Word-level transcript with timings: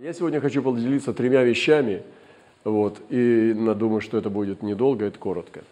Я 0.00 0.12
сегодня 0.12 0.40
хочу 0.40 0.60
поделиться 0.60 1.12
тремя 1.12 1.44
вещами, 1.44 2.02
вот, 2.64 3.00
и 3.10 3.52
думаю, 3.54 4.00
что 4.00 4.18
это 4.18 4.28
будет 4.28 4.60
недолго, 4.60 5.04
это 5.04 5.16
коротко. 5.20 5.62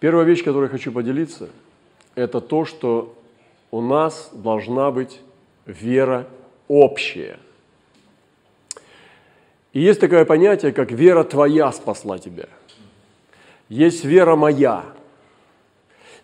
Первая 0.00 0.24
вещь, 0.26 0.42
которой 0.42 0.64
я 0.64 0.68
хочу 0.68 0.90
поделиться, 0.90 1.48
это 2.16 2.40
то, 2.40 2.64
что 2.64 3.16
у 3.70 3.80
нас 3.80 4.30
должна 4.32 4.90
быть 4.90 5.20
вера 5.64 6.26
общая. 6.66 7.38
И 9.72 9.80
есть 9.80 10.00
такое 10.00 10.24
понятие, 10.24 10.72
как 10.72 10.90
вера 10.90 11.22
твоя 11.22 11.70
спасла 11.70 12.18
тебя. 12.18 12.48
Есть 13.68 14.04
вера 14.04 14.34
моя. 14.34 14.84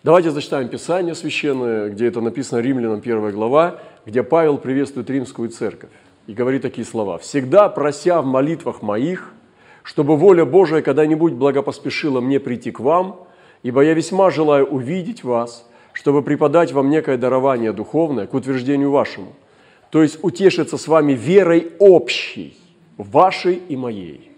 Давайте 0.03 0.31
зачитаем 0.31 0.67
Писание 0.67 1.15
священное, 1.15 1.89
где 1.89 2.07
это 2.07 2.19
написано 2.19 2.59
Римлянам 2.59 2.99
1 2.99 3.31
глава, 3.31 3.79
где 4.05 4.23
Павел 4.23 4.57
приветствует 4.57 5.09
римскую 5.09 5.47
церковь 5.47 5.89
и 6.29 6.33
говорит 6.33 6.61
такие 6.61 6.85
слова. 6.85 7.17
«Всегда 7.17 7.69
прося 7.69 8.21
в 8.21 8.25
молитвах 8.25 8.83
моих, 8.83 9.33
чтобы 9.81 10.15
воля 10.15 10.45
Божия 10.45 10.83
когда-нибудь 10.83 11.33
благопоспешила 11.33 12.21
мне 12.21 12.39
прийти 12.39 12.69
к 12.69 12.79
вам, 12.79 13.25
ибо 13.63 13.81
я 13.81 13.95
весьма 13.95 14.29
желаю 14.29 14.67
увидеть 14.67 15.23
вас, 15.23 15.67
чтобы 15.91 16.21
преподать 16.21 16.71
вам 16.71 16.91
некое 16.91 17.17
дарование 17.17 17.73
духовное 17.73 18.27
к 18.27 18.35
утверждению 18.35 18.91
вашему, 18.91 19.33
то 19.89 20.03
есть 20.03 20.19
утешиться 20.21 20.77
с 20.77 20.87
вами 20.87 21.13
верой 21.13 21.71
общей, 21.79 22.55
вашей 22.97 23.55
и 23.55 23.75
моей». 23.75 24.31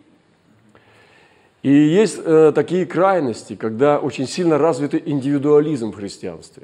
И 1.64 1.73
есть 1.73 2.22
э, 2.23 2.53
такие 2.55 2.86
крайности, 2.86 3.58
когда 3.58 4.00
очень 4.00 4.30
сильно 4.30 4.58
развитый 4.58 5.03
индивидуализм 5.05 5.92
в 5.92 5.95
христианстве. 5.95 6.64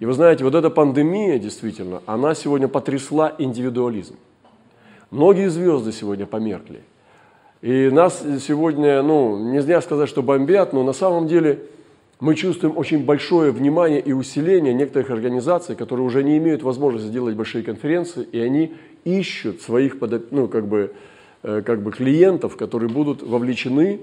И 0.00 0.04
вы 0.04 0.12
знаете, 0.12 0.44
вот 0.44 0.54
эта 0.54 0.68
пандемия 0.68 1.38
действительно, 1.38 2.02
она 2.04 2.34
сегодня 2.34 2.68
потрясла 2.68 3.34
индивидуализм. 3.38 4.16
Многие 5.10 5.50
звезды 5.50 5.92
сегодня 5.92 6.26
померкли. 6.26 6.80
И 7.62 7.90
нас 7.90 8.22
сегодня, 8.40 9.02
ну, 9.02 9.52
нельзя 9.52 9.80
сказать, 9.80 10.08
что 10.08 10.22
бомбят, 10.22 10.72
но 10.72 10.82
на 10.82 10.92
самом 10.92 11.28
деле 11.28 11.60
мы 12.18 12.34
чувствуем 12.34 12.76
очень 12.76 13.04
большое 13.04 13.52
внимание 13.52 14.00
и 14.00 14.12
усиление 14.12 14.74
некоторых 14.74 15.10
организаций, 15.10 15.76
которые 15.76 16.04
уже 16.04 16.24
не 16.24 16.38
имеют 16.38 16.62
возможности 16.62 17.08
делать 17.08 17.36
большие 17.36 17.62
конференции, 17.62 18.24
и 18.24 18.40
они 18.40 18.74
ищут 19.04 19.62
своих 19.62 19.96
ну, 20.30 20.48
как 20.48 20.66
бы, 20.66 20.92
э, 21.44 21.62
как 21.64 21.82
бы 21.82 21.92
клиентов, 21.92 22.56
которые 22.56 22.90
будут 22.90 23.22
вовлечены 23.22 24.00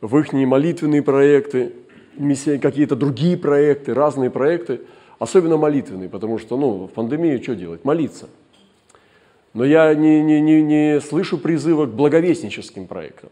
в 0.00 0.18
их 0.18 0.32
молитвенные 0.32 1.02
проекты, 1.02 1.74
какие-то 2.60 2.96
другие 2.96 3.36
проекты, 3.36 3.94
разные 3.94 4.30
проекты, 4.30 4.80
особенно 5.20 5.56
молитвенные, 5.56 6.08
потому 6.08 6.38
что 6.38 6.56
ну, 6.56 6.86
в 6.86 6.90
пандемии 6.90 7.40
что 7.40 7.54
делать? 7.54 7.84
Молиться– 7.84 8.28
но 9.54 9.64
я 9.64 9.94
не, 9.94 10.22
не, 10.22 10.40
не, 10.40 10.62
не 10.62 11.00
слышу 11.00 11.38
призыва 11.38 11.86
к 11.86 11.90
благовестническим 11.90 12.86
проектам. 12.86 13.30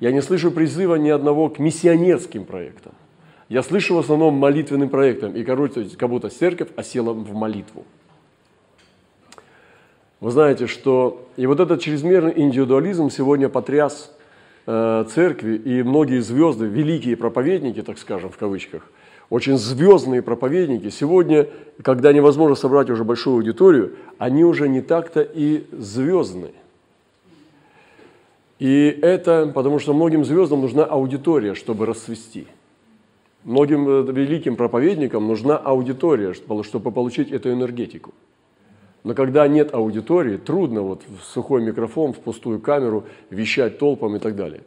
Я 0.00 0.12
не 0.12 0.22
слышу 0.22 0.50
призыва 0.50 0.96
ни 0.96 1.08
одного 1.08 1.48
к 1.48 1.58
миссионерским 1.58 2.44
проектам. 2.44 2.92
Я 3.48 3.62
слышу 3.62 3.94
в 3.94 3.98
основном 3.98 4.34
молитвенным 4.34 4.88
проектам, 4.88 5.32
и 5.32 5.44
короче, 5.44 5.88
как 5.96 6.08
будто 6.08 6.28
церковь 6.28 6.68
осела 6.76 7.12
в 7.12 7.34
молитву. 7.34 7.84
Вы 10.20 10.30
знаете, 10.30 10.66
что 10.66 11.28
и 11.36 11.46
вот 11.46 11.60
этот 11.60 11.82
чрезмерный 11.82 12.32
индивидуализм 12.36 13.10
сегодня 13.10 13.48
потряс 13.48 14.16
э, 14.66 15.04
церкви, 15.12 15.56
и 15.56 15.82
многие 15.82 16.20
звезды, 16.20 16.66
великие 16.66 17.16
проповедники, 17.16 17.82
так 17.82 17.98
скажем, 17.98 18.30
в 18.30 18.36
кавычках– 18.36 18.90
очень 19.34 19.58
звездные 19.58 20.22
проповедники, 20.22 20.90
сегодня, 20.90 21.48
когда 21.82 22.12
невозможно 22.12 22.54
собрать 22.54 22.88
уже 22.88 23.02
большую 23.02 23.34
аудиторию, 23.34 23.96
они 24.16 24.44
уже 24.44 24.68
не 24.68 24.80
так-то 24.80 25.22
и 25.22 25.64
звездные. 25.72 26.52
И 28.60 28.96
это 29.02 29.50
потому, 29.52 29.80
что 29.80 29.92
многим 29.92 30.24
звездам 30.24 30.60
нужна 30.60 30.84
аудитория, 30.84 31.54
чтобы 31.54 31.84
расцвести. 31.84 32.46
Многим 33.42 33.88
э, 33.88 34.12
великим 34.12 34.54
проповедникам 34.54 35.26
нужна 35.26 35.56
аудитория, 35.56 36.32
чтобы 36.32 36.92
получить 36.92 37.32
эту 37.32 37.50
энергетику. 37.50 38.14
Но 39.04 39.12
когда 39.12 39.46
нет 39.46 39.74
аудитории, 39.74 40.38
трудно 40.38 40.80
вот 40.80 41.02
в 41.06 41.24
сухой 41.24 41.62
микрофон, 41.62 42.14
в 42.14 42.20
пустую 42.20 42.58
камеру 42.58 43.04
вещать 43.28 43.78
толпам 43.78 44.16
и 44.16 44.18
так 44.18 44.34
далее. 44.34 44.62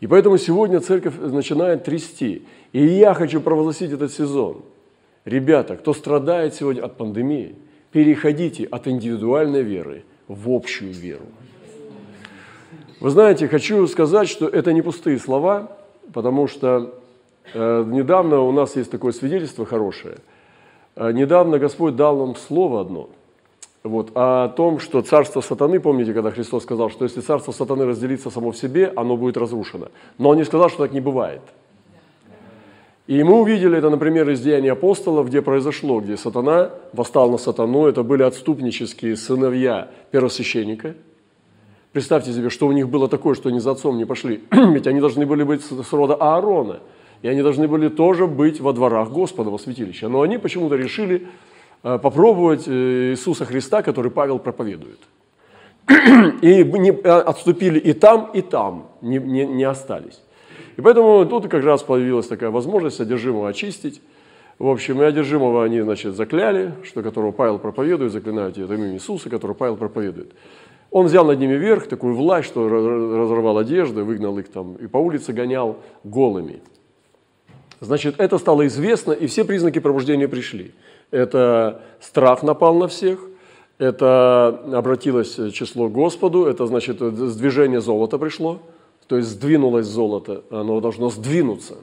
И 0.00 0.06
поэтому 0.06 0.38
сегодня 0.38 0.80
церковь 0.80 1.18
начинает 1.18 1.84
трясти. 1.84 2.46
И 2.72 2.82
я 2.82 3.12
хочу 3.12 3.42
провозгласить 3.42 3.92
этот 3.92 4.10
сезон. 4.10 4.62
Ребята, 5.26 5.76
кто 5.76 5.92
страдает 5.92 6.54
сегодня 6.54 6.82
от 6.82 6.96
пандемии, 6.96 7.56
переходите 7.92 8.64
от 8.64 8.88
индивидуальной 8.88 9.62
веры 9.62 10.04
в 10.28 10.50
общую 10.50 10.92
веру. 10.92 11.26
Вы 13.00 13.10
знаете, 13.10 13.48
хочу 13.48 13.86
сказать, 13.86 14.30
что 14.30 14.48
это 14.48 14.72
не 14.72 14.80
пустые 14.80 15.18
слова, 15.18 15.76
потому 16.14 16.46
что 16.46 16.94
э, 17.52 17.84
недавно 17.86 18.40
у 18.40 18.52
нас 18.52 18.76
есть 18.76 18.90
такое 18.90 19.12
свидетельство 19.12 19.66
хорошее. 19.66 20.16
Э, 20.96 21.12
недавно 21.12 21.58
Господь 21.58 21.96
дал 21.96 22.16
нам 22.16 22.34
слово 22.34 22.80
одно– 22.80 23.10
вот, 23.84 24.12
о 24.14 24.48
том, 24.48 24.80
что 24.80 25.02
царство 25.02 25.42
сатаны, 25.42 25.78
помните, 25.78 26.14
когда 26.14 26.30
Христос 26.30 26.62
сказал, 26.62 26.88
что 26.88 27.04
если 27.04 27.20
царство 27.20 27.52
сатаны 27.52 27.84
разделится 27.84 28.30
само 28.30 28.50
в 28.50 28.56
себе, 28.56 28.90
оно 28.96 29.18
будет 29.18 29.36
разрушено. 29.36 29.88
Но 30.16 30.30
он 30.30 30.38
не 30.38 30.44
сказал, 30.44 30.70
что 30.70 30.84
так 30.84 30.92
не 30.92 31.00
бывает. 31.00 31.42
И 33.06 33.22
мы 33.22 33.42
увидели 33.42 33.76
это, 33.76 33.90
например, 33.90 34.30
из 34.30 34.40
Деяний 34.40 34.72
апостолов, 34.72 35.26
где 35.26 35.42
произошло, 35.42 36.00
где 36.00 36.16
сатана 36.16 36.70
восстал 36.94 37.30
на 37.30 37.36
сатану, 37.36 37.84
это 37.84 38.02
были 38.02 38.22
отступнические 38.22 39.16
сыновья 39.16 39.90
первосвященника. 40.10 40.94
Представьте 41.92 42.32
себе, 42.32 42.48
что 42.48 42.66
у 42.66 42.72
них 42.72 42.88
было 42.88 43.06
такое, 43.06 43.34
что 43.34 43.50
они 43.50 43.60
за 43.60 43.72
отцом 43.72 43.98
не 43.98 44.06
пошли. 44.06 44.44
Ведь 44.50 44.86
они 44.86 45.00
должны 45.00 45.26
были 45.26 45.42
быть 45.42 45.62
с 45.62 45.92
рода 45.92 46.14
Аарона, 46.14 46.80
и 47.20 47.28
они 47.28 47.42
должны 47.42 47.68
были 47.68 47.90
тоже 47.90 48.26
быть 48.26 48.60
во 48.60 48.72
дворах 48.72 49.10
Господа, 49.10 49.50
во 49.50 49.58
святилище. 49.58 50.08
Но 50.08 50.22
они 50.22 50.38
почему-то 50.38 50.76
решили 50.76 51.26
попробовать 51.84 52.66
э, 52.66 53.10
Иисуса 53.10 53.44
Христа, 53.44 53.82
который 53.82 54.10
Павел 54.10 54.38
проповедует. 54.38 54.98
И 56.40 56.64
не, 56.64 56.90
э, 56.90 57.10
отступили 57.10 57.78
и 57.78 57.92
там, 57.92 58.30
и 58.32 58.40
там, 58.40 58.88
не, 59.02 59.18
не, 59.18 59.44
не 59.44 59.64
остались. 59.64 60.20
И 60.76 60.80
поэтому 60.80 61.26
тут 61.26 61.48
как 61.48 61.62
раз 61.62 61.82
появилась 61.82 62.26
такая 62.26 62.50
возможность 62.50 63.00
одержимого 63.00 63.48
очистить. 63.48 64.00
В 64.58 64.66
общем, 64.68 65.02
и 65.02 65.04
одержимого 65.04 65.62
они, 65.62 65.82
значит, 65.82 66.16
закляли, 66.16 66.72
что 66.84 67.02
которого 67.02 67.32
Павел 67.32 67.58
проповедует, 67.58 68.12
заклинают 68.12 68.56
это 68.56 68.72
имя 68.74 68.94
Иисуса, 68.94 69.28
которого 69.28 69.54
Павел 69.54 69.76
проповедует. 69.76 70.32
Он 70.90 71.06
взял 71.06 71.26
над 71.26 71.38
ними 71.38 71.54
верх, 71.54 71.86
такую 71.86 72.14
власть, 72.14 72.48
что 72.48 72.68
разорвал 72.68 73.58
одежды, 73.58 74.04
выгнал 74.04 74.38
их 74.38 74.48
там 74.48 74.76
и 74.76 74.86
по 74.86 74.98
улице 74.98 75.32
гонял 75.32 75.76
голыми. 76.04 76.62
Значит, 77.80 78.14
это 78.18 78.38
стало 78.38 78.66
известно, 78.68 79.12
и 79.12 79.26
все 79.26 79.44
признаки 79.44 79.80
пробуждения 79.80 80.28
пришли. 80.28 80.72
Это 81.14 81.80
страх 82.00 82.42
напал 82.42 82.74
на 82.74 82.88
всех, 82.88 83.20
это 83.78 84.48
обратилось 84.72 85.38
число 85.52 85.88
Господу, 85.88 86.46
это 86.46 86.66
значит 86.66 86.98
сдвижение 86.98 87.80
золота 87.80 88.18
пришло, 88.18 88.58
то 89.06 89.16
есть 89.16 89.28
сдвинулось 89.28 89.86
золото, 89.86 90.42
оно 90.50 90.80
должно 90.80 91.10
сдвинуться. 91.10 91.76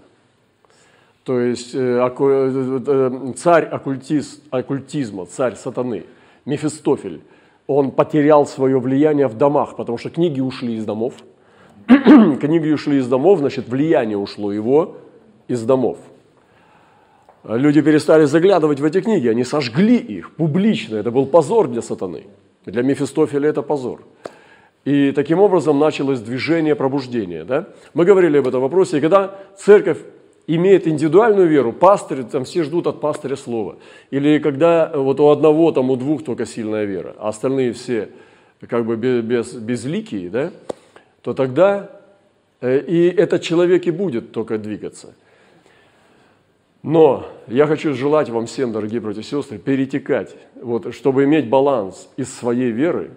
То 1.24 1.40
есть 1.40 1.74
э, 1.74 2.12
э, 2.20 3.34
царь 3.38 3.64
оккультист, 3.64 4.42
оккультизма, 4.50 5.26
царь 5.28 5.56
сатаны, 5.56 6.04
Мефистофель, 6.44 7.22
он 7.68 7.92
потерял 7.92 8.46
свое 8.46 8.82
влияние 8.82 9.28
в 9.28 9.38
домах, 9.38 9.78
потому 9.78 9.98
что 9.98 10.10
книги 10.10 10.42
ушли 10.42 10.76
из 10.76 10.84
домов. 10.84 11.14
книги 11.88 12.70
ушли 12.70 12.98
из 12.98 13.08
домов, 13.08 13.40
значит, 13.40 13.70
влияние 13.70 14.18
ушло 14.18 14.52
его 14.52 14.98
из 15.48 15.64
домов. 15.64 16.00
Люди 17.44 17.82
перестали 17.82 18.26
заглядывать 18.26 18.80
в 18.80 18.86
эти 18.86 19.02
книги, 19.02 19.28
они 19.28 19.44
сожгли 19.44 19.98
их 19.98 20.36
публично. 20.36 20.98
Это 20.98 21.12
был 21.12 21.26
позор 21.26 21.68
для 21.68 21.82
сатаны. 21.82 22.26
Для 22.66 22.84
Мефистофеля 22.84 23.50
это 23.50 23.64
позор. 23.64 24.04
И 24.86 25.12
таким 25.12 25.40
образом 25.40 25.80
началось 25.80 26.20
движение 26.20 26.76
пробуждения. 26.76 27.44
Да? 27.44 27.68
Мы 27.94 28.06
говорили 28.06 28.38
об 28.38 28.48
этом 28.48 28.62
вопросе, 28.62 28.98
и 28.98 29.02
когда 29.02 29.36
церковь 29.58 29.98
имеет 30.48 30.88
индивидуальную 30.88 31.48
веру, 31.48 31.72
пастырь, 31.74 32.24
там 32.24 32.46
все 32.46 32.64
ждут 32.64 32.88
от 32.88 33.00
пастыря 33.00 33.36
слова. 33.36 33.78
Или 34.12 34.40
когда 34.40 34.92
вот 34.94 35.20
у 35.20 35.30
одного, 35.30 35.72
там 35.72 35.90
у 35.90 35.96
двух 35.96 36.24
только 36.24 36.46
сильная 36.46 36.86
вера, 36.86 37.16
а 37.18 37.30
остальные 37.30 37.74
все 37.74 38.10
как 38.68 38.86
бы 38.86 38.96
без, 38.96 39.54
безликие, 39.54 40.30
да, 40.30 40.52
то 41.24 41.34
тогда 41.34 41.90
э, 42.60 42.80
и 42.80 43.10
этот 43.10 43.42
человек 43.42 43.88
и 43.88 43.92
будет 43.92 44.32
только 44.32 44.58
двигаться. 44.58 45.16
Но 46.84 47.28
я 47.48 47.68
хочу 47.68 47.94
желать 47.94 48.30
вам 48.30 48.48
всем, 48.48 48.72
дорогие 48.72 49.00
братья 49.00 49.22
и 49.22 49.24
сестры, 49.24 49.60
перетекать, 49.60 50.36
вот, 50.56 50.94
чтобы 50.96 51.26
иметь 51.26 51.48
баланс 51.48 52.10
из 52.18 52.34
своей 52.34 52.72
веры. 52.72 53.12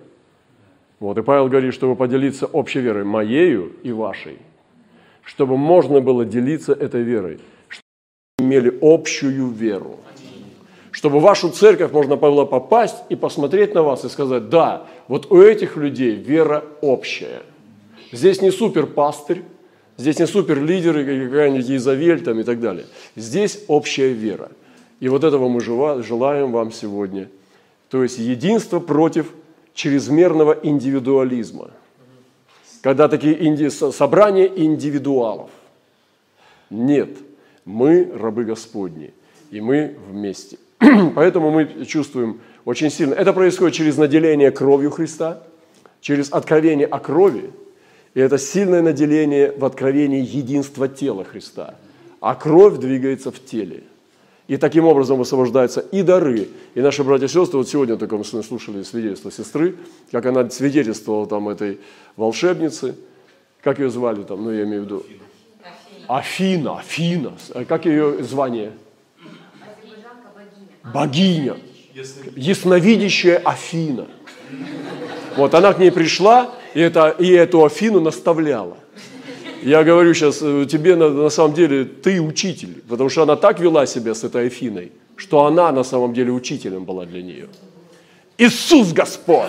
Вот, 1.00 1.16
и 1.16 1.22
Павел 1.22 1.48
говорит, 1.48 1.72
чтобы 1.72 1.96
поделиться 1.96 2.46
общей 2.46 2.80
верой 2.80 3.04
моею 3.04 3.72
и 3.82 3.90
вашей, 3.90 4.38
чтобы 5.22 5.56
можно 5.56 6.00
было 6.00 6.26
делиться 6.26 6.72
этой 6.72 7.02
верой, 7.02 7.40
чтобы 7.68 7.84
имели 8.38 8.78
общую 8.82 9.48
веру, 9.48 9.98
чтобы 10.90 11.18
в 11.18 11.22
вашу 11.22 11.48
церковь 11.48 11.90
можно 11.90 12.16
было 12.16 12.44
попасть 12.44 13.02
и 13.08 13.16
посмотреть 13.16 13.74
на 13.74 13.82
вас 13.82 14.04
и 14.04 14.10
сказать, 14.10 14.50
да, 14.50 14.86
вот 15.08 15.32
у 15.32 15.40
этих 15.40 15.76
людей 15.76 16.14
вера 16.14 16.64
общая. 16.82 17.42
Здесь 18.12 18.42
не 18.42 18.50
супер 18.50 18.86
пастырь, 18.86 19.42
здесь 19.96 20.18
не 20.18 20.26
супер 20.26 20.62
лидеры, 20.62 21.04
какая-нибудь 21.04 21.70
Изавель 21.70 22.22
там 22.22 22.40
и 22.40 22.44
так 22.44 22.60
далее. 22.60 22.86
Здесь 23.16 23.64
общая 23.68 24.12
вера. 24.12 24.50
И 25.00 25.08
вот 25.08 25.24
этого 25.24 25.48
мы 25.48 25.60
желаем 25.60 26.52
вам 26.52 26.72
сегодня. 26.72 27.28
То 27.90 28.02
есть 28.02 28.18
единство 28.18 28.80
против 28.80 29.32
чрезмерного 29.74 30.58
индивидуализма. 30.62 31.70
Когда 32.80 33.08
такие 33.08 33.46
инди... 33.46 33.68
собрания 33.68 34.46
индивидуалов. 34.46 35.50
Нет, 36.70 37.10
мы 37.64 38.10
рабы 38.14 38.44
Господни, 38.44 39.12
и 39.50 39.60
мы 39.60 39.96
вместе. 40.08 40.58
Поэтому 41.14 41.50
мы 41.50 41.84
чувствуем 41.86 42.40
очень 42.64 42.90
сильно. 42.90 43.14
Это 43.14 43.32
происходит 43.32 43.74
через 43.74 43.96
наделение 43.96 44.50
кровью 44.50 44.90
Христа, 44.90 45.42
через 46.00 46.32
откровение 46.32 46.86
о 46.86 46.98
крови, 46.98 47.50
и 48.14 48.20
это 48.20 48.38
сильное 48.38 48.80
наделение 48.80 49.52
в 49.52 49.64
откровении 49.64 50.24
единства 50.24 50.88
тела 50.88 51.24
Христа. 51.24 51.74
А 52.20 52.34
кровь 52.34 52.78
двигается 52.78 53.30
в 53.30 53.44
теле. 53.44 53.82
И 54.46 54.56
таким 54.56 54.84
образом 54.84 55.18
высвобождаются 55.18 55.80
и 55.80 56.02
дары. 56.02 56.48
И 56.74 56.80
наши 56.80 57.02
братья 57.02 57.26
и 57.26 57.28
сестры, 57.28 57.58
вот 57.58 57.68
сегодня 57.68 57.96
только 57.96 58.16
мы 58.16 58.24
слушали 58.24 58.82
свидетельство 58.82 59.32
сестры, 59.32 59.76
как 60.10 60.26
она 60.26 60.48
свидетельствовала 60.50 61.26
там 61.26 61.48
этой 61.48 61.80
волшебницы, 62.16 62.94
как 63.62 63.78
ее 63.78 63.90
звали 63.90 64.22
там, 64.22 64.44
ну 64.44 64.50
я 64.50 64.64
имею 64.64 64.82
в 64.82 64.84
виду, 64.84 65.06
Афина, 66.06 66.78
Афина, 66.78 67.32
как 67.66 67.86
ее 67.86 68.22
звание? 68.22 68.72
Богиня. 70.92 71.56
Ясновидящая 72.36 73.38
Афина. 73.38 74.06
Вот 75.36 75.54
она 75.54 75.72
к 75.72 75.78
ней 75.78 75.90
пришла, 75.90 76.50
и, 76.74 76.80
это, 76.80 77.08
и 77.10 77.30
эту 77.30 77.64
Афину 77.64 78.00
наставляла. 78.00 78.76
Я 79.62 79.82
говорю 79.82 80.12
сейчас, 80.14 80.40
э, 80.42 80.66
тебе 80.70 80.94
на, 80.94 81.08
на 81.08 81.30
самом 81.30 81.54
деле 81.54 81.84
ты 81.84 82.20
учитель, 82.20 82.82
потому 82.88 83.08
что 83.08 83.22
она 83.22 83.36
так 83.36 83.60
вела 83.60 83.86
себя 83.86 84.14
с 84.14 84.22
этой 84.22 84.46
Афиной, 84.46 84.92
что 85.16 85.46
она 85.46 85.72
на 85.72 85.84
самом 85.84 86.12
деле 86.12 86.32
учителем 86.32 86.84
была 86.84 87.06
для 87.06 87.22
нее. 87.22 87.48
Иисус 88.36 88.92
Господь! 88.92 89.48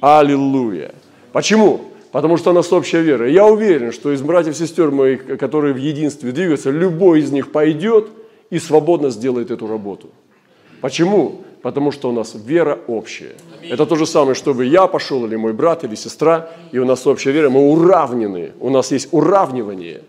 Аллилуйя! 0.00 0.92
Почему? 1.32 1.82
Потому 2.10 2.38
что 2.38 2.50
у 2.50 2.52
нас 2.54 2.72
общая 2.72 3.02
вера. 3.02 3.30
Я 3.30 3.46
уверен, 3.46 3.92
что 3.92 4.12
из 4.12 4.22
братьев 4.22 4.54
и 4.54 4.58
сестер 4.58 4.90
моих, 4.90 5.38
которые 5.38 5.74
в 5.74 5.76
единстве 5.76 6.32
двигаются, 6.32 6.70
любой 6.70 7.20
из 7.20 7.30
них 7.30 7.52
пойдет 7.52 8.08
и 8.50 8.58
свободно 8.58 9.10
сделает 9.10 9.50
эту 9.50 9.66
работу. 9.66 10.08
Почему? 10.80 11.42
Потому 11.62 11.90
что 11.90 12.08
у 12.08 12.12
нас 12.12 12.34
вера 12.34 12.78
общая. 12.86 13.34
Это 13.62 13.84
то 13.84 13.96
же 13.96 14.06
самое, 14.06 14.34
чтобы 14.34 14.64
я 14.64 14.86
пошел, 14.86 15.26
или 15.26 15.36
мой 15.36 15.52
брат, 15.52 15.84
или 15.84 15.96
сестра, 15.96 16.50
и 16.72 16.78
у 16.78 16.84
нас 16.84 17.06
общая 17.06 17.32
вера. 17.32 17.50
Мы 17.50 17.68
уравнены, 17.68 18.52
у 18.60 18.70
нас 18.70 18.92
есть 18.92 19.08
уравнивание 19.10 20.02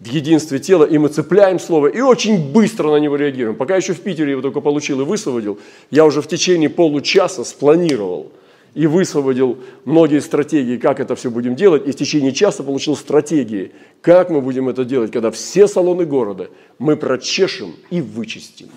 в 0.00 0.06
единстве 0.06 0.58
тела, 0.58 0.84
и 0.84 0.98
мы 0.98 1.08
цепляем 1.08 1.58
слово, 1.58 1.86
и 1.88 2.00
очень 2.00 2.52
быстро 2.52 2.90
на 2.90 2.96
него 2.96 3.16
реагируем. 3.16 3.56
Пока 3.56 3.76
еще 3.76 3.94
в 3.94 4.00
Питере 4.00 4.32
его 4.32 4.42
только 4.42 4.60
получил 4.60 5.00
и 5.00 5.04
высвободил, 5.04 5.58
я 5.90 6.04
уже 6.04 6.20
в 6.20 6.28
течение 6.28 6.68
получаса 6.68 7.44
спланировал 7.44 8.30
и 8.74 8.86
высвободил 8.86 9.58
многие 9.86 10.20
стратегии, 10.20 10.76
как 10.76 11.00
это 11.00 11.16
все 11.16 11.30
будем 11.30 11.56
делать, 11.56 11.86
и 11.86 11.92
в 11.92 11.96
течение 11.96 12.32
часа 12.32 12.62
получил 12.62 12.94
стратегии, 12.94 13.72
как 14.02 14.28
мы 14.28 14.42
будем 14.42 14.68
это 14.68 14.84
делать, 14.84 15.12
когда 15.12 15.30
все 15.30 15.66
салоны 15.66 16.04
города 16.04 16.50
мы 16.78 16.96
прочешем 16.96 17.74
и 17.90 18.02
вычистим. 18.02 18.68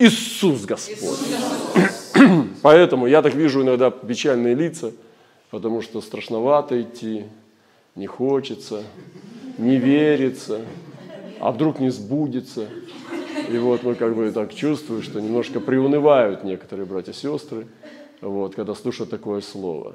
Иисус 0.00 0.64
Господь. 0.66 1.18
Поэтому 2.62 3.06
я 3.06 3.22
так 3.22 3.34
вижу 3.34 3.62
иногда 3.62 3.90
печальные 3.90 4.54
лица, 4.54 4.92
потому 5.50 5.82
что 5.82 6.00
страшновато 6.00 6.80
идти, 6.80 7.24
не 7.94 8.06
хочется, 8.06 8.82
не 9.58 9.76
верится, 9.76 10.62
а 11.38 11.52
вдруг 11.52 11.80
не 11.80 11.90
сбудется. 11.90 12.68
И 13.48 13.58
вот 13.58 13.82
мы 13.82 13.94
как 13.94 14.16
бы 14.16 14.30
так 14.32 14.54
чувствуем, 14.54 15.02
что 15.02 15.20
немножко 15.20 15.60
приунывают 15.60 16.44
некоторые 16.44 16.86
братья 16.86 17.12
и 17.12 17.14
сестры, 17.14 17.66
вот, 18.22 18.54
когда 18.54 18.74
слушают 18.74 19.10
такое 19.10 19.42
слово. 19.42 19.94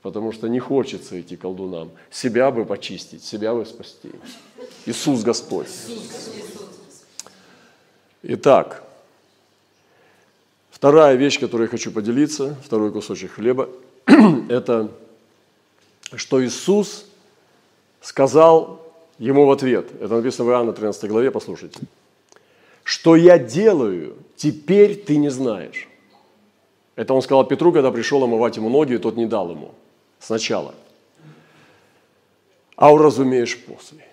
Потому 0.00 0.32
что 0.32 0.48
не 0.48 0.58
хочется 0.58 1.20
идти 1.20 1.36
колдунам. 1.36 1.90
Себя 2.10 2.50
бы 2.50 2.64
почистить, 2.64 3.22
себя 3.22 3.54
бы 3.54 3.64
спасти. 3.66 4.10
Иисус 4.86 5.22
Господь. 5.22 5.68
Итак, 8.22 8.83
Вторая 10.84 11.14
вещь, 11.14 11.40
которой 11.40 11.62
я 11.62 11.68
хочу 11.68 11.90
поделиться, 11.90 12.58
второй 12.62 12.92
кусочек 12.92 13.32
хлеба, 13.32 13.70
это 14.50 14.90
что 16.14 16.44
Иисус 16.44 17.06
сказал 18.02 18.82
ему 19.18 19.46
в 19.46 19.50
ответ. 19.50 19.88
Это 19.98 20.14
написано 20.14 20.44
в 20.44 20.50
Иоанна 20.50 20.74
13 20.74 21.08
главе, 21.08 21.30
послушайте. 21.30 21.80
Что 22.82 23.16
я 23.16 23.38
делаю, 23.38 24.14
теперь 24.36 24.94
ты 24.94 25.16
не 25.16 25.30
знаешь. 25.30 25.88
Это 26.96 27.14
он 27.14 27.22
сказал 27.22 27.46
Петру, 27.46 27.72
когда 27.72 27.90
пришел 27.90 28.22
омывать 28.22 28.58
ему 28.58 28.68
ноги, 28.68 28.92
и 28.92 28.98
тот 28.98 29.16
не 29.16 29.24
дал 29.24 29.52
ему 29.52 29.72
сначала. 30.20 30.74
А 32.76 32.92
уразумеешь 32.92 33.58
после. 33.58 34.04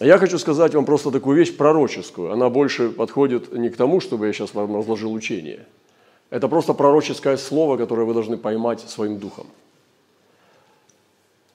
Я 0.00 0.18
хочу 0.18 0.38
сказать 0.38 0.74
вам 0.74 0.84
просто 0.84 1.10
такую 1.10 1.36
вещь 1.36 1.56
пророческую. 1.56 2.32
Она 2.32 2.48
больше 2.48 2.90
подходит 2.90 3.52
не 3.52 3.70
к 3.70 3.76
тому, 3.76 4.00
чтобы 4.00 4.26
я 4.26 4.32
сейчас 4.32 4.54
вам 4.54 4.76
разложил 4.76 5.12
учение. 5.12 5.66
Это 6.30 6.48
просто 6.48 6.72
пророческое 6.72 7.36
слово, 7.36 7.76
которое 7.76 8.04
вы 8.04 8.14
должны 8.14 8.36
поймать 8.36 8.80
своим 8.80 9.18
духом. 9.18 9.46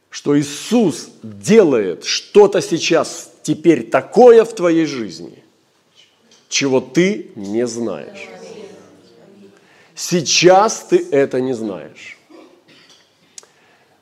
Что 0.10 0.39
Иисус 0.39 1.10
делает 1.24 2.06
что-то 2.06 2.62
сейчас, 2.62 3.31
теперь 3.44 3.89
такое 3.89 4.45
в 4.45 4.54
твоей 4.54 4.86
жизни, 4.86 5.44
чего 6.48 6.80
ты 6.80 7.31
не 7.36 7.68
знаешь. 7.68 8.30
Сейчас 9.95 10.86
ты 10.90 11.06
это 11.12 11.42
не 11.42 11.54
знаешь. 11.54 12.18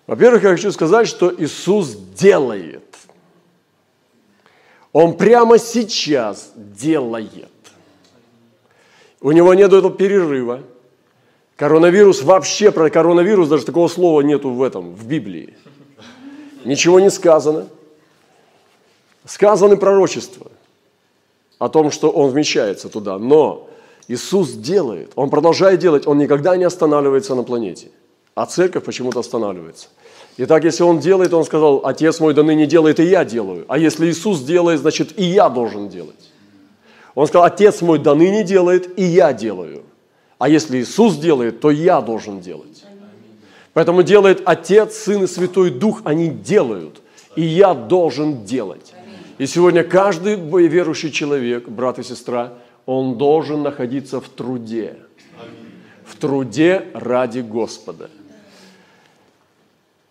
Во-первых, 0.08 0.44
я 0.44 0.50
хочу 0.50 0.72
сказать, 0.72 1.08
что 1.08 1.34
Иисус 1.34 1.96
делает. 1.96 2.85
Он 4.96 5.18
прямо 5.18 5.60
сейчас 5.60 6.54
делает. 6.56 7.52
У 9.20 9.34
него 9.34 9.54
нет 9.54 9.74
этого 9.74 9.94
перерыва. 9.94 10.62
Коронавирус 11.58 12.22
вообще, 12.22 12.72
про 12.72 12.90
коронавирус 12.90 13.50
даже 13.50 13.66
такого 13.66 13.90
слова 13.90 14.22
нету 14.22 14.52
в 14.52 14.64
этом, 14.64 14.96
в 14.96 15.06
Библии. 15.06 15.58
Ничего 16.64 17.02
не 17.02 17.10
сказано. 17.10 17.68
Сказаны 19.26 19.76
пророчества 19.76 20.50
о 21.60 21.68
том, 21.68 21.92
что 21.92 22.10
Он 22.10 22.32
вмещается 22.32 22.88
туда. 22.88 23.20
Но 23.20 23.68
Иисус 24.08 24.52
делает, 24.52 25.12
Он 25.16 25.30
продолжает 25.30 25.82
делать, 25.82 26.08
Он 26.08 26.20
никогда 26.20 26.56
не 26.56 26.64
останавливается 26.64 27.36
на 27.36 27.44
планете. 27.44 27.92
А 28.34 28.46
церковь 28.46 28.86
почему-то 28.86 29.20
останавливается– 29.20 29.90
Итак, 30.38 30.66
если 30.66 30.84
Он 30.84 31.00
делает, 31.00 31.34
Он 31.34 31.46
сказал, 31.46 31.86
Отец 31.86 32.20
мой 32.20 32.34
да 32.34 32.44
ныне 32.44 32.66
делает, 32.66 33.00
и 33.00 33.06
я 33.06 33.24
делаю. 33.24 33.66
А 33.70 33.78
если 33.78 34.10
Иисус 34.10 34.42
делает, 34.42 34.82
значит 34.82 35.18
и 35.18 35.24
я 35.24 35.50
должен 35.50 35.88
делать. 35.88 36.32
Он 37.16 37.28
сказал, 37.28 37.46
Отец 37.46 37.82
мой 37.82 37.98
да 37.98 38.14
ныне 38.14 38.44
делает, 38.44 39.00
и 39.00 39.04
я 39.04 39.32
делаю. 39.32 39.84
А 40.38 40.50
если 40.50 40.80
Иисус 40.80 41.16
делает, 41.16 41.62
то 41.62 41.72
я 41.72 42.02
должен 42.02 42.42
делать. 42.42 42.84
Поэтому 43.74 44.04
делает 44.04 44.42
Отец, 44.46 44.96
Сын 44.96 45.24
и 45.24 45.28
Святой 45.28 45.72
Дух, 45.72 46.02
они 46.04 46.30
делают. 46.30 47.02
И 47.38 47.42
я 47.42 47.74
должен 47.74 48.44
делать. 48.44 48.94
И 49.38 49.46
сегодня 49.48 49.84
каждый 49.84 50.36
верующий 50.36 51.12
человек, 51.12 51.68
брат 51.68 52.00
и 52.00 52.04
сестра, 52.04 52.54
он 52.86 53.18
должен 53.18 53.64
находиться 53.64 54.22
в 54.22 54.30
труде. 54.30 54.98
В 56.06 56.16
труде 56.18 56.86
ради 56.94 57.40
Господа. 57.40 58.10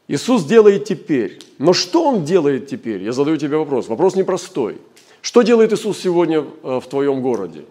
Иисус 0.09 0.45
делает 0.45 0.85
теперь. 0.85 1.41
Но 1.59 1.73
что 1.73 2.09
Он 2.09 2.25
делает 2.25 2.67
теперь? 2.67 3.03
Я 3.03 3.13
задаю 3.13 3.37
тебе 3.37 3.57
вопрос. 3.57 3.89
Вопрос 3.89 4.15
непростой. 4.15 4.79
Что 5.23 5.43
делает 5.43 5.73
Иисус 5.73 5.99
сегодня 5.99 6.41
э, 6.41 6.81
в 6.81 6.87
твоем 6.89 7.23
городе? 7.23 7.65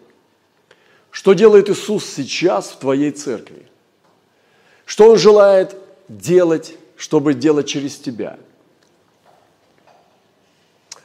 Что 1.12 1.34
делает 1.34 1.70
Иисус 1.70 2.06
сейчас 2.06 2.70
в 2.70 2.78
твоей 2.78 3.12
церкви? 3.12 3.68
Что 4.86 5.12
Он 5.12 5.18
желает 5.18 5.75
делать, 6.10 6.75
чтобы 6.98 7.36
делать 7.36 7.68
через 7.68 7.98
тебя? 7.98 8.38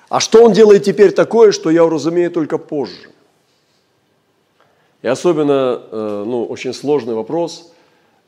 А 0.09 0.21
что 0.21 0.43
Он 0.43 0.55
делает 0.55 0.85
теперь 0.85 1.13
такое, 1.13 1.53
что 1.53 1.69
я 1.69 1.85
уразумею 1.85 2.31
только 2.31 2.57
позже? 2.57 3.11
И 5.03 5.07
особенно, 5.07 5.83
э, 5.91 6.25
ну, 6.27 6.47
очень 6.47 6.73
сложный 6.73 7.15
вопрос– 7.15 7.73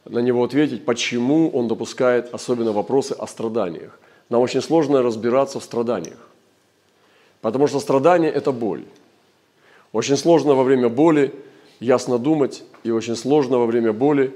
на 0.04 0.18
него 0.18 0.44
ответить, 0.44 0.84
почему 0.84 1.50
он 1.50 1.68
допускает 1.68 2.32
особенно 2.32 2.72
вопросы 2.72 3.12
о 3.12 3.26
страданиях. 3.26 3.98
Нам 4.28 4.40
очень 4.40 4.62
сложно 4.62 5.02
разбираться 5.02 5.60
в 5.60 5.64
страданиях, 5.64 6.28
потому 7.40 7.66
что 7.66 7.80
страдание– 7.80 8.30
это 8.32 8.52
боль. 8.52 8.84
Очень 9.92 10.16
сложно 10.16 10.54
во 10.54 10.62
время 10.62 10.88
боли 10.88 11.34
ясно 11.80 12.18
думать, 12.18 12.62
и 12.84 12.90
очень 12.90 13.16
сложно 13.16 13.58
во 13.58 13.66
время 13.66 13.92
боли 13.92 14.34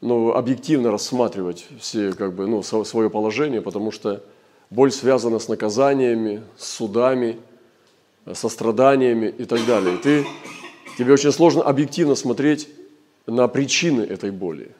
ну, 0.00 0.32
объективно 0.32 0.90
рассматривать 0.90 1.66
все, 1.80 2.12
как 2.12 2.34
бы, 2.34 2.46
ну, 2.46 2.62
свое 2.62 3.10
положение, 3.10 3.60
потому 3.60 3.90
что 3.90 4.22
боль 4.70 4.90
связана 4.90 5.38
с 5.38 5.48
наказаниями, 5.48 6.42
с 6.56 6.66
судами, 6.68 7.36
со 8.32 8.48
страданиями 8.48 9.26
и 9.26 9.44
так 9.44 9.64
далее. 9.66 9.94
И 9.94 9.98
ты, 9.98 10.26
тебе 10.98 11.12
очень 11.12 11.32
сложно 11.32 11.62
объективно 11.62 12.14
смотреть 12.14 12.68
на 13.26 13.48
причины 13.48 14.02
этой 14.02 14.30
боли. 14.30 14.70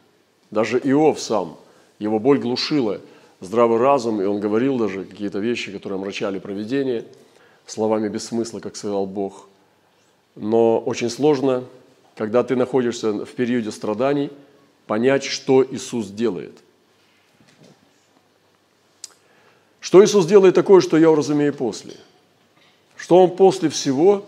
Даже 0.57 0.79
Иов 0.79 1.21
сам, 1.21 1.59
его 1.99 2.19
боль 2.19 2.39
глушила 2.39 3.03
здравый 3.41 3.79
разум, 3.79 4.23
и 4.23 4.25
он 4.25 4.41
говорил 4.41 4.79
даже 4.79 5.05
какие-то 5.05 5.39
вещи, 5.39 5.71
которые 5.71 5.99
омрачали 5.99 6.39
проведение, 6.39 7.05
словами 7.67 8.09
без 8.09 8.25
смысла, 8.25 8.61
как 8.61 8.75
сказал 8.75 9.05
Бог. 9.05 9.49
Но 10.35 10.79
очень 10.79 11.11
сложно, 11.11 11.65
когда 12.17 12.43
ты 12.43 12.57
находишься 12.57 13.27
в 13.27 13.31
периоде 13.35 13.71
страданий, 13.71 14.31
понять, 14.87 15.25
что 15.25 15.63
Иисус 15.63 16.07
делает. 16.07 16.57
Что 19.81 20.03
Иисус 20.03 20.25
делает 20.25 20.55
такое, 20.55 20.81
что 20.81 20.97
я 20.97 21.11
уразумею 21.11 21.53
после? 21.53 21.97
Что 22.97 23.23
Он 23.23 23.37
после 23.37 23.69
всего 23.69 24.25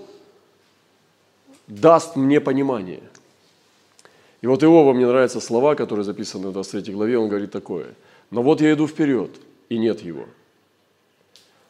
даст 1.68 2.16
мне 2.16 2.38
понимание– 2.38 3.00
и 4.40 4.46
вот 4.46 4.62
Иова 4.62 4.92
мне 4.92 5.06
нравятся 5.06 5.40
слова, 5.40 5.74
которые 5.74 6.04
записаны 6.04 6.48
в 6.48 6.52
23 6.52 6.92
главе, 6.92 7.18
он 7.18 7.28
говорит 7.28 7.50
такое. 7.50 7.94
«Но 8.30 8.42
вот 8.42 8.60
я 8.60 8.72
иду 8.72 8.86
вперед, 8.86 9.30
и 9.68 9.78
нет 9.78 10.00
его. 10.00 10.26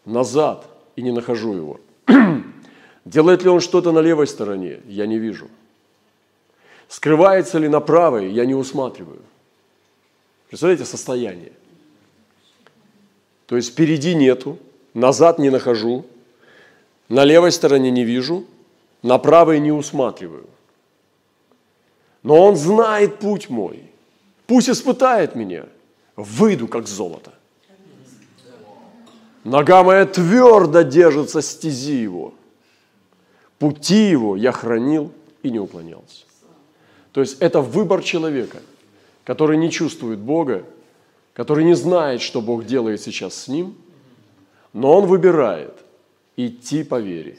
Назад, 0.05 0.69
и 0.97 1.03
не 1.03 1.13
нахожу 1.13 1.55
его. 1.55 1.81
Делает 3.05 3.43
ли 3.43 3.49
он 3.49 3.61
что-то 3.61 3.93
на 3.93 4.01
левой 4.01 4.27
стороне? 4.27 4.81
Я 4.87 5.07
не 5.07 5.19
вижу. 5.19 5.49
Скрывается 6.89 7.59
ли 7.59 7.69
на 7.69 7.81
правой? 7.81 8.31
Я 8.33 8.45
не 8.45 8.55
усматриваю. 8.55 9.23
Представляете 10.49 10.85
состояние? 10.85 11.53
То 13.47 13.57
есть 13.57 13.71
впереди 13.71 14.15
нету, 14.15 14.59
назад 14.93 15.39
не 15.39 15.51
нахожу, 15.51 16.05
на 17.09 17.25
левой 17.25 17.53
стороне 17.53 17.91
не 17.91 18.05
вижу, 18.05 18.45
на 19.03 19.19
правой 19.19 19.61
не 19.61 19.73
усматриваю 19.73 20.47
но 22.29 22.45
Он 22.45 22.57
знает 22.57 23.21
путь 23.21 23.49
мой. 23.49 23.83
Пусть 24.47 24.69
испытает 24.69 25.35
меня. 25.35 25.65
Выйду, 26.15 26.69
как 26.69 26.87
золото. 26.87 27.33
Нога 29.45 29.83
моя 29.83 30.05
твердо 30.05 30.83
держится 30.83 31.41
стези 31.41 31.95
Его. 31.95 32.35
Пути 33.59 34.11
Его 34.11 34.37
я 34.37 34.53
хранил 34.53 35.11
и 35.43 35.51
не 35.51 35.59
уклонялся. 35.59 36.27
То 37.13 37.23
есть 37.23 37.41
это 37.41 37.63
выбор 37.63 38.03
человека, 38.03 38.59
который 39.25 39.57
не 39.57 39.71
чувствует 39.71 40.19
Бога, 40.19 40.65
который 41.33 41.65
не 41.65 41.75
знает, 41.75 42.21
что 42.21 42.43
Бог 42.43 42.67
делает 42.67 43.01
сейчас 43.01 43.35
с 43.35 43.49
ним, 43.49 43.75
но 44.75 44.99
он 44.99 45.07
выбирает 45.07 45.73
идти 46.37 46.85
по 46.85 47.01
вере. 47.01 47.39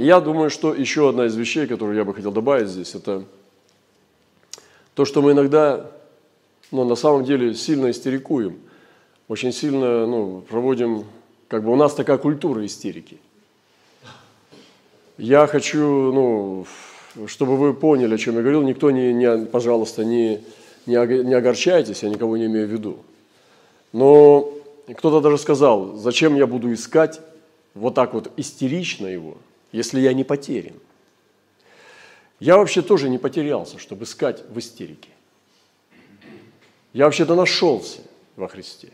Я 0.00 0.20
думаю, 0.20 0.50
что 0.50 0.74
еще 0.74 1.08
одна 1.08 1.26
из 1.26 1.36
вещей, 1.36 1.66
которую 1.66 1.96
я 1.96 2.04
бы 2.04 2.14
хотел 2.14 2.32
добавить 2.32 2.68
здесь, 2.68 2.94
это 2.94 3.24
то, 4.94 5.04
что 5.04 5.22
мы 5.22 5.32
иногда, 5.32 5.90
ну, 6.70 6.84
на 6.84 6.94
самом 6.94 7.24
деле, 7.24 7.54
сильно 7.54 7.90
истерикуем, 7.90 8.58
очень 9.28 9.52
сильно, 9.52 10.06
ну, 10.06 10.42
проводим, 10.48 11.04
как 11.48 11.64
бы 11.64 11.72
у 11.72 11.76
нас 11.76 11.94
такая 11.94 12.18
культура 12.18 12.64
истерики. 12.64 13.18
Я 15.18 15.46
хочу, 15.46 16.12
ну, 16.12 16.66
чтобы 17.26 17.56
вы 17.56 17.74
поняли, 17.74 18.14
о 18.14 18.18
чем 18.18 18.34
я 18.36 18.40
говорил, 18.42 18.62
никто 18.62 18.90
не, 18.90 19.12
не 19.12 19.46
пожалуйста, 19.46 20.04
не, 20.04 20.40
не, 20.86 21.24
не 21.24 21.34
огорчайтесь, 21.34 22.02
я 22.02 22.08
никого 22.08 22.36
не 22.36 22.46
имею 22.46 22.66
в 22.68 22.70
виду. 22.70 22.98
Но 23.92 24.52
кто-то 24.96 25.20
даже 25.20 25.38
сказал, 25.38 25.96
зачем 25.96 26.34
я 26.34 26.46
буду 26.46 26.72
искать 26.72 27.20
вот 27.74 27.94
так 27.94 28.14
вот 28.14 28.30
истерично 28.36 29.06
его, 29.06 29.36
если 29.74 30.00
я 30.00 30.14
не 30.14 30.22
потерян? 30.22 30.76
Я 32.38 32.58
вообще 32.58 32.80
тоже 32.80 33.08
не 33.08 33.18
потерялся, 33.18 33.78
чтобы 33.78 34.04
искать 34.04 34.44
в 34.48 34.58
истерике. 34.58 35.08
Я 36.92 37.06
вообще-то 37.06 37.34
нашелся 37.34 38.00
во 38.36 38.46
Христе. 38.46 38.90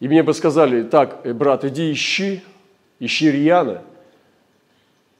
И 0.00 0.08
мне 0.08 0.22
бы 0.22 0.32
сказали, 0.32 0.82
так, 0.82 1.20
э, 1.24 1.34
брат, 1.34 1.64
иди 1.64 1.92
ищи, 1.92 2.42
ищи 2.98 3.30
Рьяна. 3.30 3.82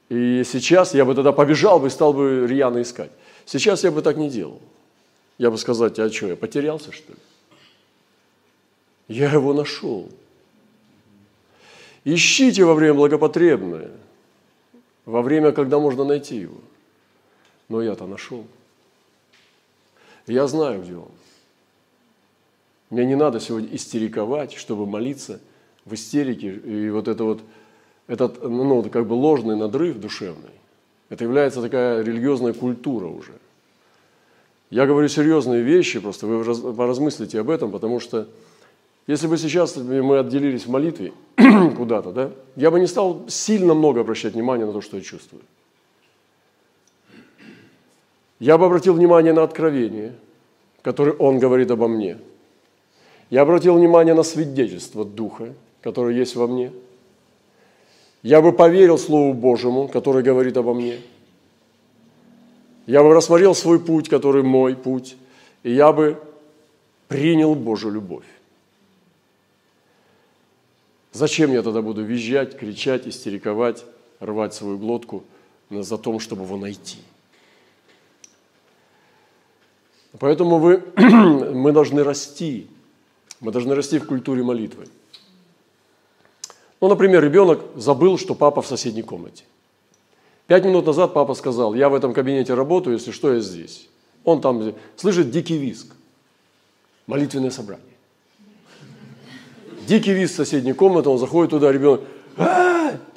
И 0.09 0.43
сейчас 0.45 0.95
я 0.95 1.05
бы 1.05 1.15
тогда 1.15 1.33
побежал 1.33 1.79
бы 1.79 1.89
и 1.89 1.91
стал 1.91 2.15
бы 2.15 2.47
Рьяна 2.49 2.81
искать. 2.81 3.11
Сейчас 3.45 3.85
я 3.85 3.91
бы 3.91 4.01
так 4.01 4.17
не 4.17 4.31
делал. 4.31 4.61
Я 5.37 5.51
бы 5.51 5.59
сказал, 5.59 5.91
а 5.95 6.11
что, 6.11 6.29
я 6.29 6.37
потерялся, 6.37 6.91
что 6.91 7.13
ли? 7.13 7.19
Я 9.09 9.31
его 9.31 9.53
нашел. 9.53 10.09
Ищите 12.05 12.65
во 12.65 12.75
время 12.75 12.95
благопотребное, 12.95 13.91
во 15.05 15.23
время, 15.23 15.53
когда 15.53 15.79
можно 15.79 16.05
найти 16.05 16.37
его. 16.37 16.59
Но 17.69 17.83
я-то 17.83 18.07
нашел. 18.07 18.47
Я 20.27 20.47
знаю, 20.47 20.83
где 20.83 20.97
он. 20.97 21.11
Мне 22.91 23.07
не 23.07 23.17
надо 23.17 23.41
сегодня 23.41 23.75
истериковать, 23.75 24.53
чтобы 24.53 24.87
молиться 24.87 25.41
в 25.85 25.95
истерике. 25.95 26.55
И 26.55 26.91
вот 26.91 27.09
это 27.09 27.25
вот, 27.25 27.41
этот, 28.07 28.43
ну, 28.43 28.83
как 28.91 29.07
бы 29.07 29.15
ложный 29.15 29.57
надрыв 29.57 29.99
душевный, 29.99 30.51
это 31.09 31.25
является 31.25 31.63
такая 31.63 32.03
религиозная 32.03 32.53
культура 32.53 33.07
уже. 33.07 33.33
Я 34.71 34.87
говорю 34.87 35.09
серьезные 35.09 35.63
вещи, 35.63 36.01
просто 36.01 36.27
вы 36.27 36.75
поразмыслите 36.75 37.41
об 37.41 37.51
этом, 37.51 37.71
потому 37.71 38.01
что 38.01 38.29
если 39.07 39.27
бы 39.27 39.37
сейчас 39.37 39.77
мы 39.77 40.19
отделились 40.19 40.67
в 40.67 40.71
молитве 40.71 41.13
куда-то, 41.77 42.13
да, 42.13 42.31
я 42.57 42.71
бы 42.71 42.79
не 42.79 42.87
стал 42.87 43.25
сильно 43.29 43.75
много 43.75 44.01
обращать 44.01 44.35
внимание 44.35 44.67
на 44.67 44.73
то, 44.73 44.81
что 44.81 44.97
я 44.97 45.03
чувствую. 45.03 45.43
Я 48.39 48.59
бы 48.59 48.67
обратил 48.67 48.95
внимание 48.95 49.33
на 49.33 49.43
откровение, 49.43 50.15
которое 50.83 51.13
Он 51.13 51.39
говорит 51.39 51.71
обо 51.71 51.89
мне. 51.89 52.19
Я 53.31 53.43
обратил 53.43 53.77
внимание 53.77 54.15
на 54.15 54.25
свидетельство 54.25 55.05
Духа, 55.05 55.55
которое 55.81 56.15
есть 56.15 56.37
во 56.37 56.47
мне. 56.47 56.73
Я 58.23 58.41
бы 58.41 58.53
поверил 58.53 58.99
Слову 58.99 59.33
Божьему, 59.33 59.89
которое 59.89 60.23
говорит 60.23 60.57
обо 60.57 60.75
мне. 60.75 60.99
Я 62.87 63.03
бы 63.03 63.15
рассмотрел 63.15 63.55
свой 63.55 63.79
путь, 63.79 64.09
который 64.09 64.43
мой 64.43 64.77
путь, 64.77 65.17
и 65.63 65.73
я 65.73 65.93
бы 65.93 66.21
принял 67.09 67.55
Божью 67.55 67.91
любовь. 67.91 68.25
Зачем 71.13 71.53
я 71.53 71.63
тогда 71.63 71.83
буду 71.83 72.03
визжать, 72.03 72.57
кричать, 72.57 73.07
истериковать, 73.07 73.85
рвать 74.19 74.55
свою 74.55 74.79
глотку 74.79 75.25
за 75.71 75.99
то, 75.99 76.19
чтобы 76.19 76.45
его 76.45 76.57
найти? 76.57 76.99
Поэтому 80.19 80.59
вы, 80.59 80.83
мы 80.97 81.73
должны 81.73 82.03
расти. 82.03 82.67
Мы 83.41 83.53
должны 83.53 83.75
расти 83.75 83.99
в 83.99 84.07
культуре 84.07 84.43
молитвы. 84.43 84.87
Ну, 86.81 86.89
например, 86.89 87.23
ребенок 87.23 87.61
забыл, 87.77 88.19
что 88.19 88.35
папа 88.35 88.63
в 88.63 88.67
соседней 88.67 89.03
комнате. 89.03 89.45
Пять 90.47 90.65
минут 90.65 90.87
назад 90.87 91.15
папа 91.15 91.35
сказал, 91.35 91.75
я 91.75 91.89
в 91.89 91.95
этом 91.95 92.13
кабинете 92.13 92.55
работаю, 92.55 92.97
если 92.97 93.11
что, 93.11 93.33
я 93.33 93.41
здесь. 93.41 93.89
Он 94.25 94.41
там 94.41 94.75
слышит 94.97 95.31
дикий 95.31 95.59
визг. 95.59 95.95
Молитвенное 97.07 97.51
собрание. 97.51 97.92
Дикий 99.93 100.15
виз 100.15 100.31
в 100.31 100.37
соседней 100.37 100.73
комнаты, 100.73 101.11
он 101.11 101.19
заходит 101.19 101.51
туда, 101.51 101.71
ребенок, 101.71 102.01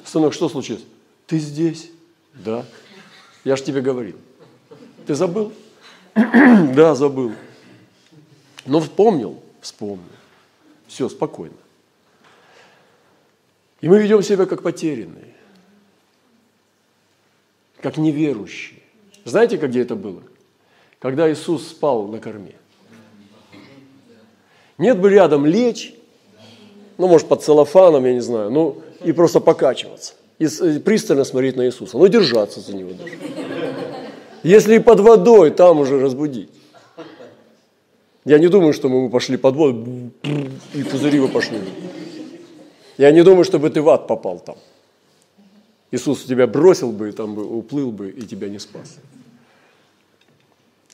сынок, 0.04 0.34
что 0.34 0.50
случилось? 0.50 0.84
Ты 1.26 1.38
здесь? 1.38 1.90
Да. 2.34 2.66
Я 3.44 3.56
же 3.56 3.62
тебе 3.62 3.80
говорил. 3.80 4.16
Ты 5.06 5.14
забыл? 5.14 5.54
да, 6.14 6.94
забыл. 6.94 7.32
Но 8.66 8.80
вспомнил? 8.80 9.42
Вспомнил. 9.62 10.04
Все, 10.86 11.08
спокойно. 11.08 11.56
И 13.80 13.88
мы 13.88 13.98
ведем 13.98 14.22
себя 14.22 14.44
как 14.44 14.62
потерянные, 14.62 15.34
как 17.80 17.96
неверующие. 17.96 18.82
Знаете, 19.24 19.56
где 19.56 19.80
это 19.80 19.96
было? 19.96 20.22
Когда 20.98 21.32
Иисус 21.32 21.68
спал 21.68 22.06
на 22.08 22.18
корме. 22.18 22.54
Нет 24.76 25.00
бы 25.00 25.08
рядом 25.08 25.46
лечь 25.46 25.95
ну, 26.98 27.08
может, 27.08 27.28
под 27.28 27.42
целлофаном, 27.42 28.04
я 28.04 28.14
не 28.14 28.20
знаю, 28.20 28.50
ну, 28.50 28.76
и 29.04 29.12
просто 29.12 29.40
покачиваться. 29.40 30.14
И 30.38 30.46
пристально 30.78 31.24
смотреть 31.24 31.56
на 31.56 31.66
Иисуса, 31.66 31.98
ну, 31.98 32.06
держаться 32.08 32.60
за 32.60 32.74
него 32.76 32.92
даже. 32.92 33.14
Если 34.42 34.78
под 34.78 35.00
водой, 35.00 35.50
там 35.50 35.80
уже 35.80 35.98
разбудить. 35.98 36.50
Я 38.24 38.38
не 38.38 38.48
думаю, 38.48 38.72
что 38.72 38.88
мы 38.88 39.08
пошли 39.08 39.36
под 39.36 39.54
воду, 39.54 40.10
и 40.74 40.82
пузыри 40.82 41.20
вы 41.20 41.28
пошли. 41.28 41.58
Я 42.98 43.12
не 43.12 43.22
думаю, 43.22 43.44
чтобы 43.44 43.70
ты 43.70 43.80
в 43.80 43.88
ад 43.88 44.06
попал 44.06 44.40
там. 44.40 44.56
Иисус 45.90 46.24
тебя 46.24 46.46
бросил 46.46 46.92
бы, 46.92 47.12
там 47.12 47.34
бы, 47.34 47.44
уплыл 47.44 47.92
бы 47.92 48.10
и 48.10 48.22
тебя 48.22 48.48
не 48.48 48.58
спас. 48.58 48.96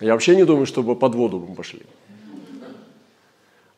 Я 0.01 0.13
вообще 0.13 0.37
не 0.37 0.45
думаю, 0.45 0.67
чтобы 0.67 0.97
под 0.97 1.15
воду 1.15 1.39
мы 1.39 1.55
пошли. 1.55 1.83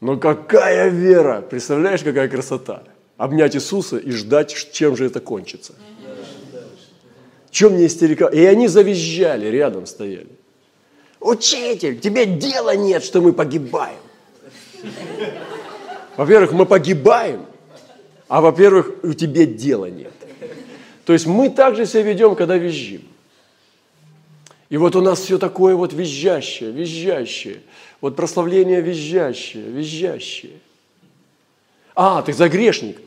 Но 0.04 0.18
какая 0.18 0.90
вера! 0.90 1.40
Представляешь, 1.40 2.02
какая 2.02 2.28
красота! 2.28 2.82
Обнять 3.16 3.56
Иисуса 3.56 3.96
и 3.96 4.10
ждать, 4.10 4.54
чем 4.70 4.98
же 4.98 5.06
это 5.06 5.18
кончится. 5.18 5.74
Чем 7.50 7.72
мне 7.72 7.86
истерика? 7.86 8.26
И 8.26 8.44
они 8.44 8.68
завизжали, 8.68 9.46
рядом 9.46 9.86
стояли. 9.86 10.28
Учитель, 11.20 11.98
тебе 12.00 12.26
дела 12.26 12.76
нет, 12.76 13.02
что 13.02 13.22
мы 13.22 13.32
погибаем. 13.32 13.96
Во-первых, 16.18 16.52
мы 16.52 16.66
погибаем, 16.66 17.46
а 18.28 18.42
во-первых, 18.42 19.02
у 19.04 19.14
тебя 19.14 19.46
дела 19.46 19.86
нет. 19.86 20.12
То 21.06 21.14
есть 21.14 21.26
мы 21.26 21.48
также 21.48 21.86
себя 21.86 22.02
ведем, 22.02 22.34
когда 22.34 22.58
визжим. 22.58 23.00
И 24.68 24.76
вот 24.76 24.96
у 24.96 25.00
нас 25.00 25.20
все 25.20 25.38
такое 25.38 25.74
вот 25.74 25.94
визжащее, 25.94 26.72
визжащее. 26.72 27.62
Вот 28.04 28.16
прославление 28.16 28.82
визжащее, 28.82 29.64
визжащее. 29.64 30.60
А, 31.94 32.20
ты 32.20 32.34
за 32.34 32.50
грешник. 32.50 32.98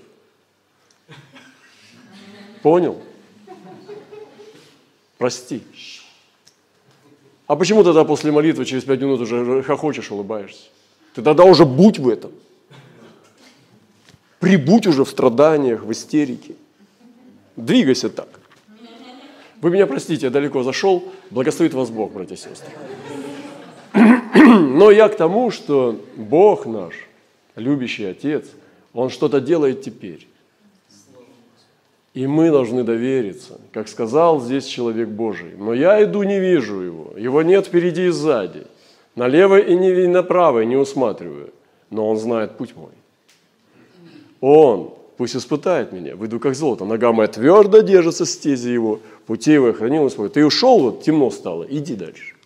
Понял? 2.63 2.99
Прости. 5.19 5.61
А 7.45 7.55
почему 7.55 7.83
тогда 7.83 8.05
после 8.05 8.31
молитвы 8.31 8.65
через 8.65 8.85
пять 8.85 8.99
минут 8.99 9.21
уже 9.21 9.61
хохочешь, 9.61 10.09
улыбаешься? 10.09 10.63
Ты 11.13 11.21
тогда 11.21 11.43
уже 11.43 11.63
будь 11.63 11.99
в 11.99 12.09
этом. 12.09 12.31
Прибудь 14.39 14.87
уже 14.87 15.05
в 15.05 15.09
страданиях, 15.09 15.83
в 15.83 15.91
истерике. 15.91 16.55
Двигайся 17.55 18.09
так. 18.09 18.39
Вы 19.61 19.69
меня 19.69 19.85
простите, 19.85 20.25
я 20.25 20.31
далеко 20.31 20.63
зашел. 20.63 21.13
Благословит 21.29 21.75
вас 21.75 21.91
Бог, 21.91 22.13
братья 22.13 22.33
и 22.33 22.37
сестры. 22.39 22.71
Но 23.93 24.91
я 24.91 25.09
к 25.09 25.15
тому, 25.15 25.51
что 25.51 25.99
Бог 26.15 26.65
наш, 26.65 26.93
любящий 27.55 28.05
Отец, 28.05 28.45
Он 28.93 29.09
что-то 29.09 29.41
делает 29.41 29.81
теперь. 29.81 30.27
И 32.13 32.25
мы 32.25 32.49
должны 32.49 32.83
довериться, 32.83 33.59
как 33.71 33.87
сказал 33.87 34.41
здесь 34.41 34.65
человек 34.65 35.09
Божий. 35.09 35.51
Но 35.55 35.73
я 35.73 36.03
иду, 36.03 36.23
не 36.23 36.39
вижу 36.39 36.79
его. 36.79 37.13
Его 37.15 37.43
нет 37.43 37.67
впереди 37.67 38.07
и 38.07 38.09
сзади. 38.09 38.65
Налево 39.15 39.59
и 39.59 39.75
не 39.75 40.07
направо 40.07 40.61
не 40.61 40.75
усматриваю. 40.75 41.51
Но 41.89 42.09
он 42.09 42.17
знает 42.17 42.57
путь 42.57 42.75
мой. 42.75 42.89
Он 44.41 44.93
пусть 45.17 45.35
испытает 45.35 45.91
меня, 45.91 46.15
выйду 46.15 46.39
как 46.39 46.55
золото. 46.55 46.85
Нога 46.85 47.11
моя 47.11 47.27
твердо 47.27 47.81
держится 47.81 48.25
стези 48.25 48.69
его, 48.69 48.99
пути 49.25 49.51
его 49.51 49.73
хранил 49.73 50.09
свой. 50.09 50.29
Ты 50.29 50.45
ушел, 50.45 50.79
вот 50.79 51.03
темно 51.03 51.31
стало, 51.31 51.65
иди 51.69 51.95
дальше. 51.95 52.36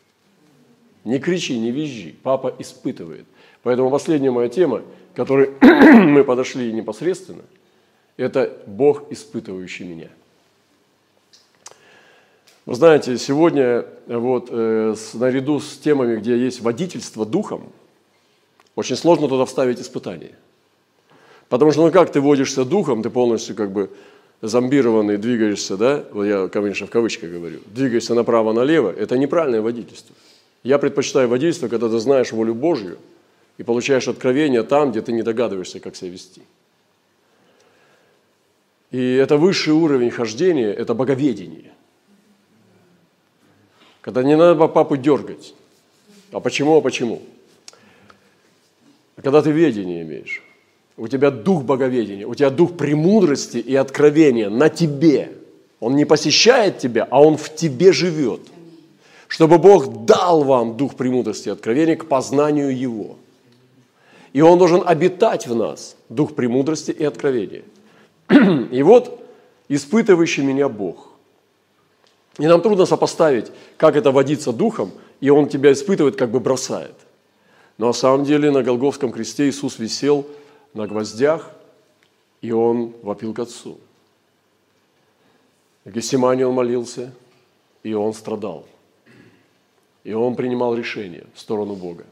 Не 1.03 1.19
кричи, 1.19 1.57
не 1.57 1.71
визжи, 1.71 2.15
папа 2.23 2.53
испытывает. 2.59 3.25
Поэтому 3.63 3.89
последняя 3.89 4.31
моя 4.31 4.49
тема, 4.49 4.83
к 5.13 5.15
которой 5.15 5.51
мы 5.61 6.23
подошли 6.23 6.71
непосредственно, 6.71 7.43
это 8.17 8.57
Бог, 8.67 9.11
испытывающий 9.11 9.85
меня. 9.85 10.09
Вы 12.65 12.75
знаете, 12.75 13.17
сегодня 13.17 13.85
вот 14.07 14.49
э, 14.51 14.95
с, 14.95 15.13
наряду 15.15 15.59
с 15.59 15.77
темами, 15.77 16.17
где 16.17 16.37
есть 16.37 16.61
водительство 16.61 17.25
духом, 17.25 17.71
очень 18.75 18.95
сложно 18.95 19.27
туда 19.27 19.45
вставить 19.45 19.79
испытание– 19.79 20.35
Потому 21.51 21.73
что, 21.73 21.85
ну 21.85 21.91
как 21.91 22.09
ты 22.13 22.21
водишься 22.21 22.63
духом, 22.63 23.03
ты 23.03 23.09
полностью 23.09 23.57
как 23.57 23.73
бы 23.73 23.89
зомбированный, 24.41 25.17
двигаешься, 25.17 25.75
да, 25.75 26.05
вот 26.13 26.23
я, 26.23 26.47
конечно, 26.47 26.87
в 26.87 26.89
кавычках 26.89 27.29
говорю, 27.29 27.59
двигаешься 27.65 28.15
направо-налево, 28.15 28.89
это 28.89 29.17
неправильное 29.17 29.61
водительство. 29.61 30.15
Я 30.63 30.77
предпочитаю 30.77 31.27
водительство, 31.27 31.67
когда 31.67 31.89
ты 31.89 31.99
знаешь 31.99 32.31
волю 32.31 32.53
Божью 32.53 32.97
и 33.57 33.63
получаешь 33.63 34.07
откровение 34.07 34.63
там, 34.63 34.91
где 34.91 35.01
ты 35.01 35.11
не 35.11 35.23
догадываешься, 35.23 35.79
как 35.79 35.95
себя 35.95 36.11
вести. 36.11 36.41
И 38.91 39.13
это 39.15 39.37
высший 39.37 39.73
уровень 39.73 40.11
хождения, 40.11 40.71
это 40.71 40.93
боговедение. 40.93 41.71
Когда 44.01 44.23
не 44.23 44.35
надо 44.35 44.67
папу 44.67 44.97
дергать. 44.97 45.53
А 46.31 46.39
почему, 46.39 46.77
а 46.77 46.81
почему? 46.81 47.21
А 49.15 49.21
когда 49.21 49.41
ты 49.41 49.51
ведение 49.51 50.03
имеешь 50.03 50.41
у 51.01 51.07
тебя 51.07 51.31
дух 51.31 51.63
боговедения, 51.63 52.27
у 52.27 52.35
тебя 52.35 52.51
дух 52.51 52.77
премудрости 52.77 53.57
и 53.57 53.75
откровения 53.75 54.51
на 54.51 54.69
тебе. 54.69 55.31
Он 55.79 55.95
не 55.95 56.05
посещает 56.05 56.77
тебя, 56.77 57.07
а 57.09 57.23
он 57.23 57.37
в 57.37 57.55
тебе 57.55 57.91
живет. 57.91 58.41
Чтобы 59.31 59.57
Бог 59.57 60.05
дал 60.05 60.43
вам 60.43 60.75
дух 60.75 60.95
премудрости 60.95 61.47
и 61.47 61.51
откровения 61.51 61.95
к 61.95 62.07
познанию 62.07 62.77
Его. 62.77 63.15
И 64.33 64.41
Он 64.41 64.59
должен 64.59 64.83
обитать 64.85 65.47
в 65.47 65.55
нас, 65.55 65.95
дух 66.09 66.35
премудрости 66.35 66.91
и 66.91 67.03
откровения. 67.03 67.63
И 68.71 68.83
вот 68.83 69.23
испытывающий 69.69 70.43
меня 70.43 70.67
Бог. 70.67 71.07
И 72.37 72.47
нам 72.47 72.61
трудно 72.61 72.85
сопоставить, 72.85 73.51
как 73.77 73.95
это 73.95 74.11
водиться 74.11 74.51
духом, 74.51 74.91
и 75.21 75.29
Он 75.29 75.47
тебя 75.47 75.71
испытывает, 75.71 76.17
как 76.17 76.29
бы 76.29 76.39
бросает. 76.39 76.95
Но 77.77 77.87
на 77.87 77.93
самом 77.93 78.25
деле 78.25 78.51
на 78.51 78.63
Голговском 78.63 79.11
кресте 79.11 79.47
Иисус 79.49 79.79
висел– 79.79 80.25
на 80.73 80.87
гвоздях, 80.87 81.51
и 82.41 82.51
он 82.51 82.93
вопил 83.01 83.33
к 83.33 83.39
Отцу. 83.39 83.77
В 85.83 85.91
Гессимане 85.91 86.47
он 86.47 86.53
молился, 86.53 87.13
и 87.83 87.93
он 87.93 88.13
страдал. 88.13 88.65
И 90.03 90.13
он 90.13 90.35
принимал 90.35 90.75
решение 90.75 91.25
в 91.33 91.39
сторону 91.39 91.75
Бога. 91.75 92.05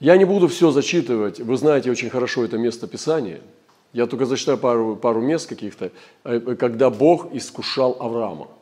Я 0.00 0.16
не 0.16 0.24
буду 0.24 0.48
все 0.48 0.70
зачитывать, 0.70 1.38
вы 1.38 1.56
знаете 1.56 1.90
очень 1.90 2.10
хорошо 2.10 2.44
это 2.44 2.58
место 2.58 2.86
Писания. 2.86 3.40
Я 3.92 4.06
только 4.06 4.26
зачитаю 4.26 4.58
пару, 4.58 4.96
пару 4.96 5.20
мест 5.20 5.48
каких-то, 5.48 5.92
э, 6.24 6.56
когда 6.58 6.90
Бог 6.90 7.32
искушал 7.34 7.96
Авраама– 8.00 8.48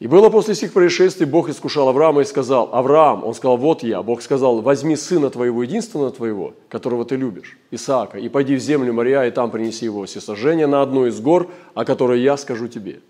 и 0.00 0.06
было 0.06 0.30
после 0.30 0.54
сих 0.54 0.72
происшествий, 0.72 1.26
Бог 1.26 1.50
искушал 1.50 1.90
Авраама 1.90 2.22
и 2.22 2.24
сказал, 2.24 2.70
Авраам, 2.72 3.22
он 3.22 3.34
сказал, 3.34 3.58
вот 3.58 3.82
я. 3.82 4.02
Бог 4.02 4.22
сказал, 4.22 4.62
возьми 4.62 4.96
сына 4.96 5.28
твоего, 5.28 5.62
единственного 5.62 6.10
твоего, 6.10 6.54
которого 6.70 7.04
ты 7.04 7.16
любишь, 7.16 7.58
Исаака, 7.70 8.16
и 8.16 8.30
пойди 8.30 8.56
в 8.56 8.60
землю 8.60 8.94
Мария, 8.94 9.24
и 9.24 9.30
там 9.30 9.50
принеси 9.50 9.84
его 9.84 10.06
всесожжение 10.06 10.66
на 10.66 10.80
одну 10.80 11.04
из 11.04 11.20
гор, 11.20 11.50
о 11.74 11.84
которой 11.84 12.22
я 12.22 12.38
скажу 12.38 12.66
тебе. 12.66 13.00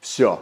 Все. 0.00 0.40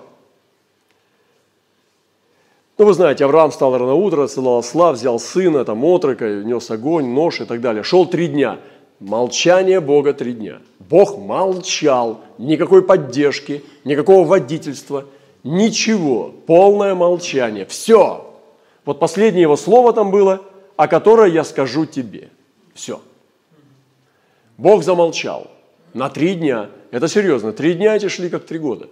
Ну, 2.76 2.84
вы 2.84 2.92
знаете, 2.92 3.24
Авраам 3.24 3.52
встал 3.52 3.78
рано 3.78 3.94
утро, 3.94 4.24
отсылал 4.24 4.58
осла, 4.58 4.90
взял 4.90 5.20
сына, 5.20 5.64
там, 5.64 5.84
отрока, 5.84 6.42
нес 6.42 6.68
огонь, 6.72 7.06
нож 7.06 7.40
и 7.40 7.44
так 7.44 7.60
далее. 7.60 7.84
Шел 7.84 8.06
три 8.06 8.26
дня. 8.26 8.58
Молчание 8.98 9.78
Бога 9.78 10.12
три 10.12 10.32
дня. 10.32 10.58
Бог 10.80 11.18
молчал, 11.18 12.20
никакой 12.38 12.82
поддержки, 12.82 13.62
никакого 13.84 14.26
водительства– 14.26 15.04
Ничего, 15.44 16.32
полное 16.46 16.94
молчание, 16.94 17.66
все. 17.66 18.32
Вот 18.84 19.00
последнее 19.00 19.42
его 19.42 19.56
слово 19.56 19.92
там 19.92 20.10
было, 20.10 20.40
о 20.76 20.88
которое 20.88 21.30
я 21.30 21.44
скажу 21.44 21.84
тебе. 21.84 22.30
Все. 22.74 23.00
Бог 24.56 24.84
замолчал 24.84 25.50
на 25.94 26.08
три 26.08 26.34
дня. 26.34 26.70
Это 26.90 27.08
серьезно, 27.08 27.52
три 27.52 27.74
дня 27.74 27.96
эти 27.96 28.08
шли 28.08 28.28
как 28.28 28.44
три 28.44 28.58
года. 28.58 28.88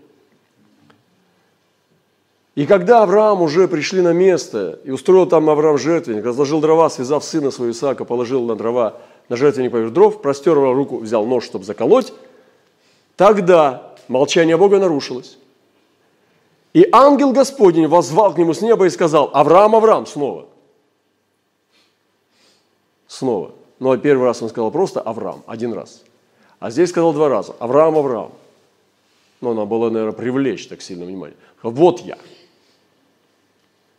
И 2.57 2.67
когда 2.67 3.05
Авраам 3.05 3.43
уже 3.43 3.69
пришли 3.69 4.03
на 4.03 4.13
место, 4.13 4.81
и 4.85 4.91
устроил 4.91 5.27
там 5.27 5.49
Авраам 5.49 5.79
жертвенник, 5.79 6.25
разложил 6.25 6.61
дрова, 6.61 6.91
связав 6.91 7.25
сына 7.25 7.51
своего 7.51 7.73
Исаака, 7.73 8.05
положил 8.05 8.45
на 8.45 8.57
дрова, 8.57 9.01
на 9.29 9.37
жертвенник 9.37 9.71
поверх 9.71 9.93
дров, 9.93 10.21
простер 10.21 10.55
руку, 10.55 10.99
взял 10.99 11.25
нож, 11.25 11.45
чтобы 11.45 11.65
заколоть, 11.65 12.13
тогда 13.17 13.95
молчание 14.09 14.57
Бога 14.57 14.79
нарушилось. 14.79 15.39
И 16.73 16.89
ангел 16.93 17.33
Господень 17.33 17.89
возвал 17.89 18.33
к 18.33 18.39
нему 18.39 18.55
с 18.55 18.61
неба 18.61 18.87
и 18.87 18.91
сказал, 18.91 19.31
Авраам, 19.33 19.75
Авраам, 19.75 20.07
снова. 20.07 20.47
Снова. 23.09 23.53
Ну, 23.81 23.91
а 23.91 23.99
первый 23.99 24.25
раз 24.25 24.41
он 24.43 24.49
сказал 24.49 24.71
просто 24.71 25.01
Авраам, 25.01 25.43
один 25.47 25.73
раз. 25.73 26.05
А 26.61 26.71
здесь 26.71 26.91
сказал 26.91 27.13
два 27.13 27.29
раза, 27.29 27.55
Авраам, 27.59 27.97
Авраам. 27.97 28.33
Но 29.41 29.55
надо 29.55 29.67
было, 29.67 29.91
наверное, 29.91 30.15
привлечь 30.15 30.69
так 30.69 30.83
сильно 30.83 31.07
внимание. 31.07 31.37
Вот 31.63 32.01
я. 32.01 32.19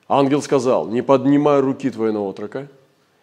Ангел 0.08 0.42
сказал, 0.42 0.88
не 0.88 1.02
поднимай 1.02 1.60
руки 1.60 1.90
твоей 1.90 2.14
на 2.14 2.22
отрока 2.22 2.68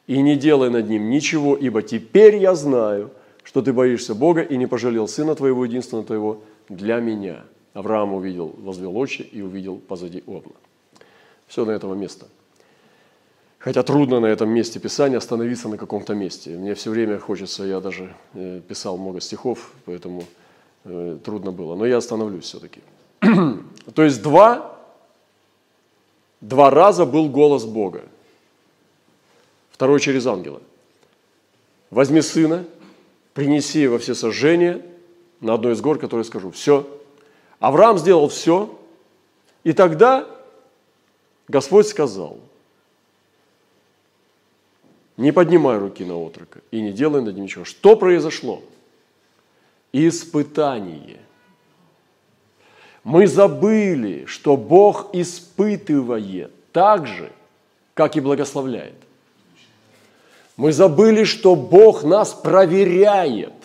и 0.07 0.21
не 0.21 0.37
делай 0.37 0.69
над 0.69 0.89
ним 0.89 1.11
ничего, 1.11 1.57
ибо 1.57 1.83
теперь 1.83 2.37
я 2.37 2.55
знаю, 2.55 3.13
что 3.45 3.63
ты 3.63 3.73
боишься 3.73 4.15
Бога 4.15 4.43
и 4.43 4.57
не 4.57 4.67
пожалел 4.67 5.07
сына 5.07 5.35
твоего, 5.35 5.65
единственного 5.65 6.07
твоего, 6.07 6.39
для 6.69 6.97
меня– 6.97 7.45
Авраам 7.79 8.13
увидел, 8.13 8.57
возвел 8.59 8.97
очи 8.99 9.23
и 9.23 9.41
увидел 9.41 9.77
позади 9.77 10.25
Овна. 10.27 10.57
Все 11.47 11.65
на 11.65 11.71
этого 11.71 11.95
места. 11.95 12.27
Хотя 13.61 13.85
трудно 13.85 14.19
на 14.19 14.27
этом 14.27 14.51
месте 14.51 14.81
Писания 14.81 15.17
остановиться 15.17 15.69
на 15.69 15.79
каком-то 15.79 16.13
месте. 16.15 16.57
Мне 16.57 16.75
все 16.75 16.91
время 16.91 17.21
хочется, 17.21 17.63
я 17.63 17.79
даже 17.79 18.17
э, 18.35 18.61
писал 18.67 18.99
много 18.99 19.21
стихов, 19.21 19.71
поэтому 19.85 20.25
э, 20.85 21.19
трудно 21.25 21.53
было. 21.53 21.77
Но 21.77 21.87
я 21.87 21.99
остановлюсь 21.99 22.47
все-таки. 22.47 22.81
То 23.95 24.03
есть 24.03 24.23
два, 24.23 24.77
два 26.41 26.71
раза 26.71 27.07
был 27.07 27.29
голос 27.29 27.65
Бога. 27.65 28.03
Второй 29.71 30.01
через 30.01 30.27
ангела. 30.27 30.61
Возьми 31.91 32.23
сына, 32.23 32.65
принеси 33.35 33.87
во 33.87 34.01
все 34.01 34.17
сожжения 34.17 34.83
на 35.41 35.55
одной 35.55 35.75
из 35.75 35.81
гор, 35.81 36.01
которые 36.01 36.25
скажу. 36.25 36.51
Все. 36.51 36.98
Авраам 37.61 37.99
сделал 37.99 38.29
все, 38.29 38.79
и 39.65 39.73
тогда 39.73 40.27
Господь 41.49 41.89
сказал, 41.89 42.39
не 45.17 45.33
поднимай 45.33 45.79
руки 45.79 46.05
на 46.05 46.17
отрока 46.17 46.61
и 46.71 46.81
не 46.81 46.93
делай 46.93 47.21
над 47.21 47.35
ним 47.35 47.45
ничего. 47.45 47.65
Что 47.65 47.97
произошло? 47.97 48.63
Испытание. 49.93 51.21
Мы 53.03 53.27
забыли, 53.27 54.27
что 54.27 54.57
Бог 54.57 55.09
испытывает 55.15 56.53
так 56.73 57.07
же, 57.07 57.33
как 57.95 58.17
и 58.17 58.21
благословляет. 58.21 58.95
Мы 60.57 60.73
забыли, 60.73 61.25
что 61.25 61.57
Бог 61.57 62.05
нас 62.05 62.35
проверяет. 62.35 63.58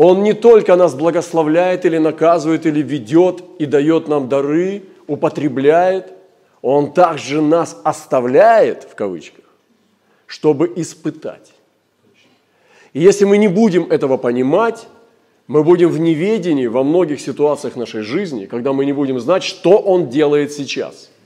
Он 0.00 0.22
не 0.22 0.32
только 0.32 0.76
нас 0.76 0.94
благословляет 0.94 1.84
или 1.84 1.98
наказывает, 1.98 2.64
или 2.64 2.80
ведет 2.80 3.44
и 3.58 3.66
дает 3.66 4.08
нам 4.08 4.28
дары, 4.28 4.84
употребляет, 5.06 6.12
Он 6.62 6.92
также 6.92 7.42
нас 7.42 7.78
оставляет, 7.84 8.84
в 8.84 8.94
кавычках, 8.94 9.44
чтобы 10.26 10.72
испытать. 10.76 11.52
И 12.94 13.00
если 13.00 13.26
мы 13.26 13.36
не 13.36 13.48
будем 13.48 13.90
этого 13.90 14.16
понимать, 14.16 14.88
мы 15.46 15.62
будем 15.62 15.90
в 15.90 16.00
неведении 16.00 16.66
во 16.66 16.82
многих 16.82 17.20
ситуациях 17.20 17.76
нашей 17.76 18.00
жизни, 18.00 18.46
когда 18.46 18.72
мы 18.72 18.86
не 18.86 18.92
будем 18.92 19.20
знать, 19.20 19.42
что 19.42 19.76
Он 19.76 20.08
делает 20.08 20.52
сейчас– 20.52 21.10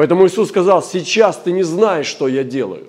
Поэтому 0.00 0.26
Иисус 0.26 0.48
сказал, 0.48 0.82
сейчас 0.82 1.36
ты 1.36 1.52
не 1.52 1.62
знаешь, 1.62 2.06
что 2.06 2.26
я 2.26 2.42
делаю, 2.42 2.86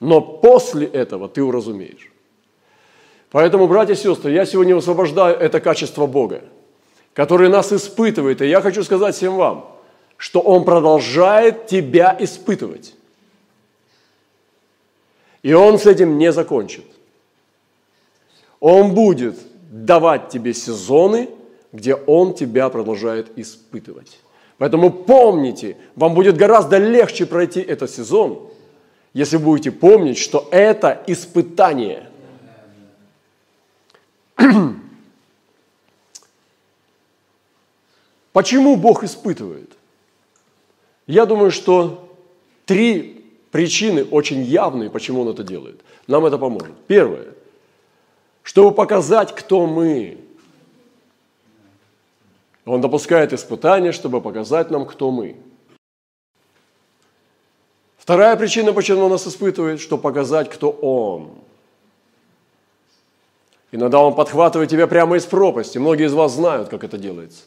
но 0.00 0.20
после 0.20 0.86
этого 0.86 1.28
ты 1.28 1.42
уразумеешь. 1.44 2.11
Поэтому, 3.32 3.66
братья 3.66 3.94
и 3.94 3.96
сестры, 3.96 4.30
я 4.30 4.44
сегодня 4.44 4.76
высвобождаю 4.76 5.34
это 5.36 5.58
качество 5.58 6.06
Бога, 6.06 6.42
который 7.14 7.48
нас 7.48 7.72
испытывает. 7.72 8.42
И 8.42 8.46
я 8.46 8.60
хочу 8.60 8.84
сказать 8.84 9.16
всем 9.16 9.36
вам, 9.36 9.74
что 10.18 10.40
Он 10.40 10.64
продолжает 10.64 11.66
тебя 11.66 12.14
испытывать. 12.20 12.94
И 15.42 15.54
Он 15.54 15.78
с 15.78 15.86
этим 15.86 16.18
не 16.18 16.30
закончит. 16.30 16.84
Он 18.60 18.94
будет 18.94 19.38
давать 19.70 20.28
тебе 20.28 20.52
сезоны, 20.52 21.30
где 21.72 21.94
Он 21.94 22.34
тебя 22.34 22.68
продолжает 22.68 23.36
испытывать. 23.36 24.18
Поэтому 24.58 24.90
помните, 24.90 25.78
вам 25.96 26.14
будет 26.14 26.36
гораздо 26.36 26.76
легче 26.76 27.24
пройти 27.24 27.62
этот 27.62 27.90
сезон, 27.90 28.50
если 29.14 29.38
будете 29.38 29.70
помнить, 29.70 30.18
что 30.18 30.48
это 30.50 31.02
испытание. 31.06 32.11
Почему 38.32 38.76
Бог 38.76 39.04
испытывает? 39.04 39.76
Я 41.06 41.26
думаю, 41.26 41.50
что 41.50 42.16
три 42.64 43.24
причины 43.50 44.04
очень 44.04 44.42
явные, 44.42 44.88
почему 44.90 45.22
Он 45.22 45.28
это 45.28 45.42
делает. 45.44 45.80
Нам 46.06 46.24
это 46.26 46.38
поможет. 46.38 46.74
Первое, 46.86 47.34
чтобы 48.42 48.74
показать, 48.74 49.34
кто 49.34 49.66
мы. 49.66 50.18
Он 52.64 52.80
допускает 52.80 53.32
испытания, 53.32 53.92
чтобы 53.92 54.20
показать 54.20 54.70
нам, 54.70 54.86
кто 54.86 55.10
мы. 55.10 55.36
Вторая 57.98 58.36
причина, 58.36 58.72
почему 58.72 59.02
он 59.02 59.10
нас 59.10 59.26
испытывает, 59.26 59.80
чтобы 59.80 60.02
показать, 60.02 60.48
кто 60.50 60.70
он. 60.70 61.30
Иногда 63.72 63.98
он 63.98 64.14
подхватывает 64.14 64.70
тебя 64.70 64.86
прямо 64.86 65.16
из 65.16 65.24
пропасти. 65.24 65.78
Многие 65.78 66.06
из 66.06 66.12
вас 66.12 66.34
знают, 66.34 66.68
как 66.68 66.84
это 66.84 66.98
делается. 66.98 67.42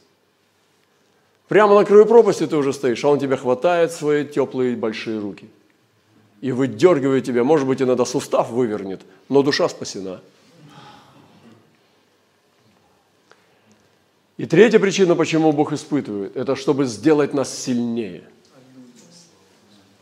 Прямо 1.47 1.75
на 1.75 1.85
краю 1.85 2.05
пропасти 2.05 2.45
ты 2.47 2.57
уже 2.57 2.73
стоишь, 2.73 3.03
а 3.05 3.09
он 3.09 3.19
тебя 3.19 3.37
хватает 3.37 3.91
свои 3.91 4.25
теплые 4.25 4.75
большие 4.75 5.19
руки 5.19 5.47
и 6.41 6.51
выдергивает 6.51 7.23
тебя. 7.23 7.43
Может 7.43 7.67
быть, 7.67 7.81
иногда 7.81 8.03
сустав 8.03 8.49
вывернет, 8.49 9.01
но 9.29 9.43
душа 9.43 9.69
спасена– 9.69 10.21
И 14.37 14.45
третья 14.45 14.79
причина, 14.79 15.15
почему 15.15 15.53
Бог 15.53 15.71
испытывает, 15.71 16.35
это 16.35 16.55
чтобы 16.55 16.85
сделать 16.85 17.33
нас 17.33 17.57
сильнее. 17.57 18.23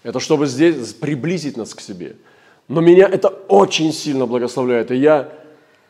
Это 0.01 0.19
чтобы 0.19 0.47
здесь 0.47 0.93
приблизить 0.93 1.55
нас 1.55 1.75
к 1.75 1.81
себе. 1.81 2.15
Но 2.67 2.81
меня 2.81 3.07
это 3.07 3.27
очень 3.27 3.93
сильно 3.93 4.25
благословляет. 4.25 4.89
И 4.91 4.95
я 4.95 5.31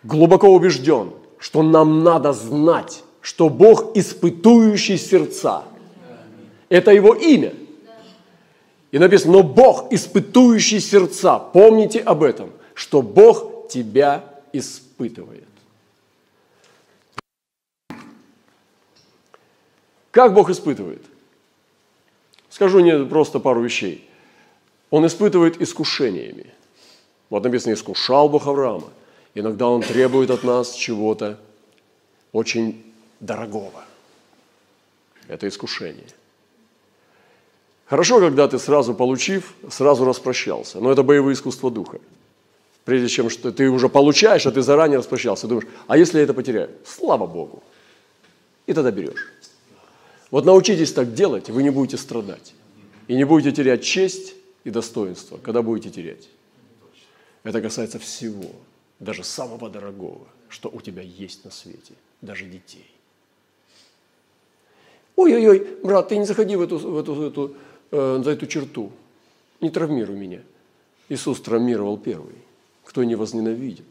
глубоко 0.04 0.50
убежден, 0.50 1.12
что 1.40 1.64
нам 1.64 2.04
надо 2.04 2.34
знать, 2.34 3.04
что 3.22 3.50
Бог 3.50 3.96
испытующий 3.96 4.98
сердца. 4.98 5.64
Это 6.70 6.92
Его 6.92 7.14
имя. 7.14 7.54
И 8.92 9.00
написано, 9.00 9.34
но 9.34 9.44
Бог 9.44 9.92
испытующий 9.92 10.80
сердца. 10.80 11.40
Помните 11.40 12.00
об 12.00 12.22
этом, 12.22 12.52
что 12.76 13.02
Бог 13.02 13.68
тебя 13.68 14.24
испытывает. 14.52 15.48
Как 20.12 20.36
Бог 20.36 20.52
испытывает? 20.52 21.04
Скажу 22.50 22.82
не 22.82 23.04
просто 23.06 23.40
пару 23.40 23.62
вещей. 23.62 24.08
Он 24.92 25.08
испытывает 25.08 25.60
искушениями. 25.60 26.54
Вот 27.32 27.44
написано, 27.44 27.74
искушал 27.74 28.30
Бог 28.30 28.46
Авраама. 28.46 28.92
Иногда 29.36 29.68
Он 29.68 29.82
требует 29.82 30.30
от 30.30 30.44
нас 30.44 30.74
чего-то 30.74 31.40
очень 32.32 32.84
дорогого. 33.20 33.84
Это 35.28 35.48
искушение. 35.48 36.08
Хорошо, 37.86 38.20
когда 38.20 38.48
ты 38.48 38.60
сразу 38.60 38.94
получив, 38.94 39.54
сразу 39.70 40.06
распрощался. 40.06 40.80
Но 40.80 40.92
это 40.92 41.04
боевые 41.04 41.34
искусства 41.34 41.72
духа. 41.72 42.00
Прежде 42.86 43.08
чем 43.08 43.30
что 43.30 43.52
ты 43.52 43.70
уже 43.70 43.88
получаешь, 43.88 44.46
а 44.46 44.52
ты 44.52 44.62
заранее 44.62 45.00
распрощался, 45.00 45.48
думаешь, 45.48 45.68
а 45.88 45.98
если 45.98 46.18
я 46.18 46.24
это 46.26 46.34
потеряю? 46.34 46.70
Слава 46.86 47.28
Богу. 47.28 47.64
И 48.68 48.74
тогда 48.74 48.92
берешь. 48.92 49.32
Вот 50.32 50.46
научитесь 50.46 50.92
так 50.92 51.14
делать, 51.14 51.50
вы 51.50 51.64
не 51.64 51.70
будете 51.70 51.98
страдать. 51.98 52.54
И 53.08 53.16
не 53.16 53.24
будете 53.24 53.52
терять 53.56 53.84
честь 53.84 54.34
и 54.64 54.70
достоинство, 54.70 55.38
когда 55.38 55.62
будете 55.62 55.90
терять. 55.90 56.28
Это 57.44 57.62
касается 57.62 58.00
всего, 58.00 58.52
даже 59.04 59.24
самого 59.24 59.70
дорогого, 59.70 60.28
что 60.50 60.70
у 60.70 60.82
тебя 60.82 61.02
есть 61.02 61.46
на 61.46 61.52
свете, 61.52 61.94
даже 62.22 62.46
детей. 62.46 62.90
Ой-ой-ой, 65.16 65.78
брат, 65.84 66.10
ты 66.10 66.18
не 66.18 66.26
заходи 66.26 66.56
в 66.56 66.62
эту, 66.62 66.78
в 66.78 66.98
эту, 66.98 67.14
в 67.14 67.22
эту, 67.22 67.56
э, 67.92 68.22
за 68.24 68.32
эту 68.32 68.48
черту. 68.48 68.92
Не 69.62 69.70
травмируй 69.70 70.16
меня. 70.16 70.42
Иисус 71.10 71.40
травмировал 71.42 71.98
первый. 71.98 72.36
Кто 72.84 73.04
не 73.04 73.16
возненавидит, 73.16 73.86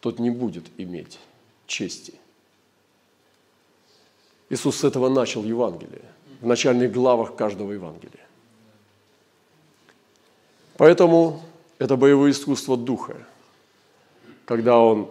тот 0.00 0.18
не 0.18 0.30
будет 0.30 0.64
иметь 0.78 1.18
чести– 1.66 2.14
Иисус 4.48 4.76
с 4.76 4.84
этого 4.84 5.08
начал 5.08 5.42
Евангелие, 5.44 6.04
в 6.40 6.46
начальных 6.46 6.92
главах 6.92 7.34
каждого 7.34 7.72
Евангелия. 7.72 8.26
Поэтому 10.76 11.42
это 11.78 11.96
боевое 11.96 12.30
искусство 12.30 12.76
Духа, 12.76 13.16
когда 14.46 14.78
Он 14.78 15.10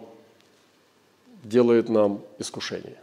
делает 1.44 1.88
нам 1.88 2.20
искушение. 2.38 2.96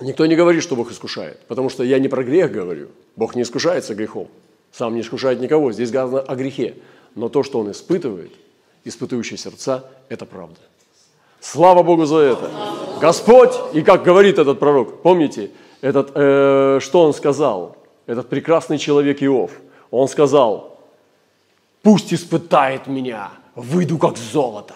Никто 0.00 0.26
не 0.26 0.36
говорит, 0.36 0.62
что 0.62 0.76
Бог 0.76 0.90
искушает, 0.90 1.40
потому 1.48 1.70
что 1.70 1.82
я 1.82 1.98
не 1.98 2.08
про 2.08 2.22
грех 2.22 2.52
говорю. 2.52 2.88
Бог 3.16 3.34
не 3.34 3.42
искушается 3.42 3.94
грехом, 3.94 4.28
сам 4.72 4.94
не 4.94 5.00
искушает 5.00 5.40
никого. 5.40 5.72
Здесь 5.72 5.88
сказано 5.88 6.20
о 6.20 6.36
грехе. 6.36 6.74
Но 7.14 7.28
то, 7.28 7.42
что 7.42 7.58
Он 7.60 7.70
испытывает, 7.70 8.32
испытывающие 8.84 9.38
сердца, 9.38 9.90
это 10.08 10.26
правда. 10.26 10.60
Слава 11.40 11.82
Богу 11.82 12.04
за 12.04 12.18
это. 12.18 12.50
Господь, 13.00 13.54
и 13.72 13.82
как 13.82 14.02
говорит 14.02 14.38
этот 14.38 14.58
пророк, 14.58 15.02
помните, 15.02 15.50
этот, 15.80 16.12
э, 16.14 16.78
что 16.82 17.02
он 17.02 17.14
сказал, 17.14 17.76
этот 18.06 18.28
прекрасный 18.28 18.76
человек 18.76 19.22
Иов, 19.22 19.52
он 19.90 20.06
сказал, 20.06 20.78
пусть 21.82 22.12
испытает 22.12 22.86
меня, 22.86 23.30
выйду 23.54 23.98
как 23.98 24.16
золото. 24.16 24.74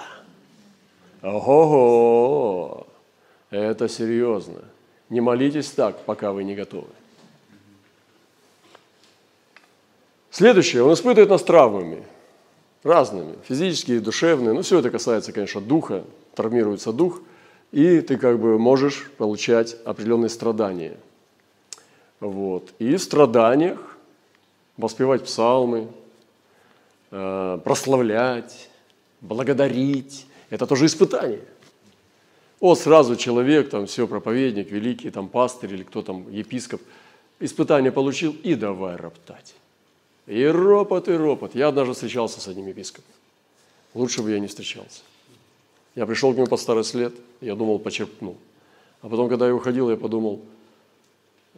Ого, 1.22 2.86
это 3.50 3.88
серьезно. 3.88 4.60
Не 5.08 5.20
молитесь 5.20 5.70
так, 5.70 6.04
пока 6.04 6.32
вы 6.32 6.44
не 6.44 6.54
готовы. 6.54 6.88
Следующее, 10.30 10.82
он 10.82 10.92
испытывает 10.94 11.30
нас 11.30 11.42
травмами, 11.42 12.02
разными, 12.82 13.36
физические, 13.44 14.00
душевные, 14.00 14.52
ну 14.52 14.62
все 14.62 14.80
это 14.80 14.90
касается, 14.90 15.32
конечно, 15.32 15.60
духа, 15.60 16.04
травмируется 16.34 16.92
дух, 16.92 17.20
и 17.70 18.00
ты 18.00 18.16
как 18.16 18.40
бы 18.40 18.58
можешь 18.58 19.10
получать 19.16 19.76
определенные 19.84 20.28
страдания. 20.28 20.96
Вот. 22.18 22.72
И 22.80 22.96
в 22.96 23.02
страданиях 23.02 23.96
воспевать 24.76 25.24
псалмы, 25.24 25.88
прославлять, 27.64 28.68
благодарить, 29.20 30.26
это 30.50 30.66
тоже 30.66 30.86
испытание. 30.86 31.40
Вот 32.60 32.78
сразу 32.78 33.16
человек, 33.16 33.70
там 33.70 33.86
все, 33.86 34.06
проповедник, 34.06 34.70
великий, 34.70 35.10
там 35.10 35.28
пастырь 35.28 35.74
или 35.74 35.82
кто 35.82 36.02
там, 36.02 36.30
епископ, 36.30 36.80
испытание 37.40 37.92
получил 37.92 38.34
и 38.42 38.54
давай 38.54 38.96
роптать. 38.96 39.54
И 40.26 40.44
ропот, 40.46 41.08
и 41.08 41.12
ропот. 41.12 41.54
Я 41.54 41.68
однажды 41.68 41.92
встречался 41.92 42.40
с 42.40 42.48
одним 42.48 42.68
епископом. 42.68 43.12
Лучше 43.92 44.22
бы 44.22 44.30
я 44.30 44.38
не 44.40 44.46
встречался. 44.46 45.02
Я 45.94 46.06
пришел 46.06 46.32
к 46.32 46.36
нему 46.36 46.46
под 46.46 46.60
старый 46.60 46.84
след, 46.84 47.14
я 47.40 47.54
думал, 47.54 47.78
почерпнул. 47.78 48.36
А 49.02 49.08
потом, 49.08 49.28
когда 49.28 49.46
я 49.46 49.54
уходил, 49.54 49.90
я 49.90 49.96
подумал, 49.96 50.40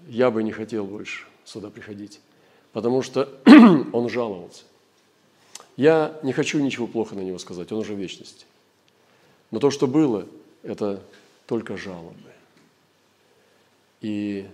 я 0.08 0.30
бы 0.30 0.42
не 0.42 0.52
хотел 0.52 0.84
больше 0.84 1.24
сюда 1.44 1.70
приходить, 1.70 2.20
потому 2.72 3.02
что 3.02 3.28
он 3.92 4.08
жаловался. 4.08 4.64
Я 5.76 6.18
не 6.22 6.32
хочу 6.32 6.58
ничего 6.58 6.86
плохо 6.86 7.14
на 7.14 7.20
него 7.20 7.38
сказать, 7.38 7.70
он 7.72 7.80
уже 7.80 7.94
в 7.94 7.98
вечности. 7.98 8.46
Но 9.50 9.58
то, 9.58 9.70
что 9.70 9.86
было, 9.86 10.26
это 10.62 11.02
только 11.46 11.76
жалобы. 11.76 12.16
И 14.00 14.46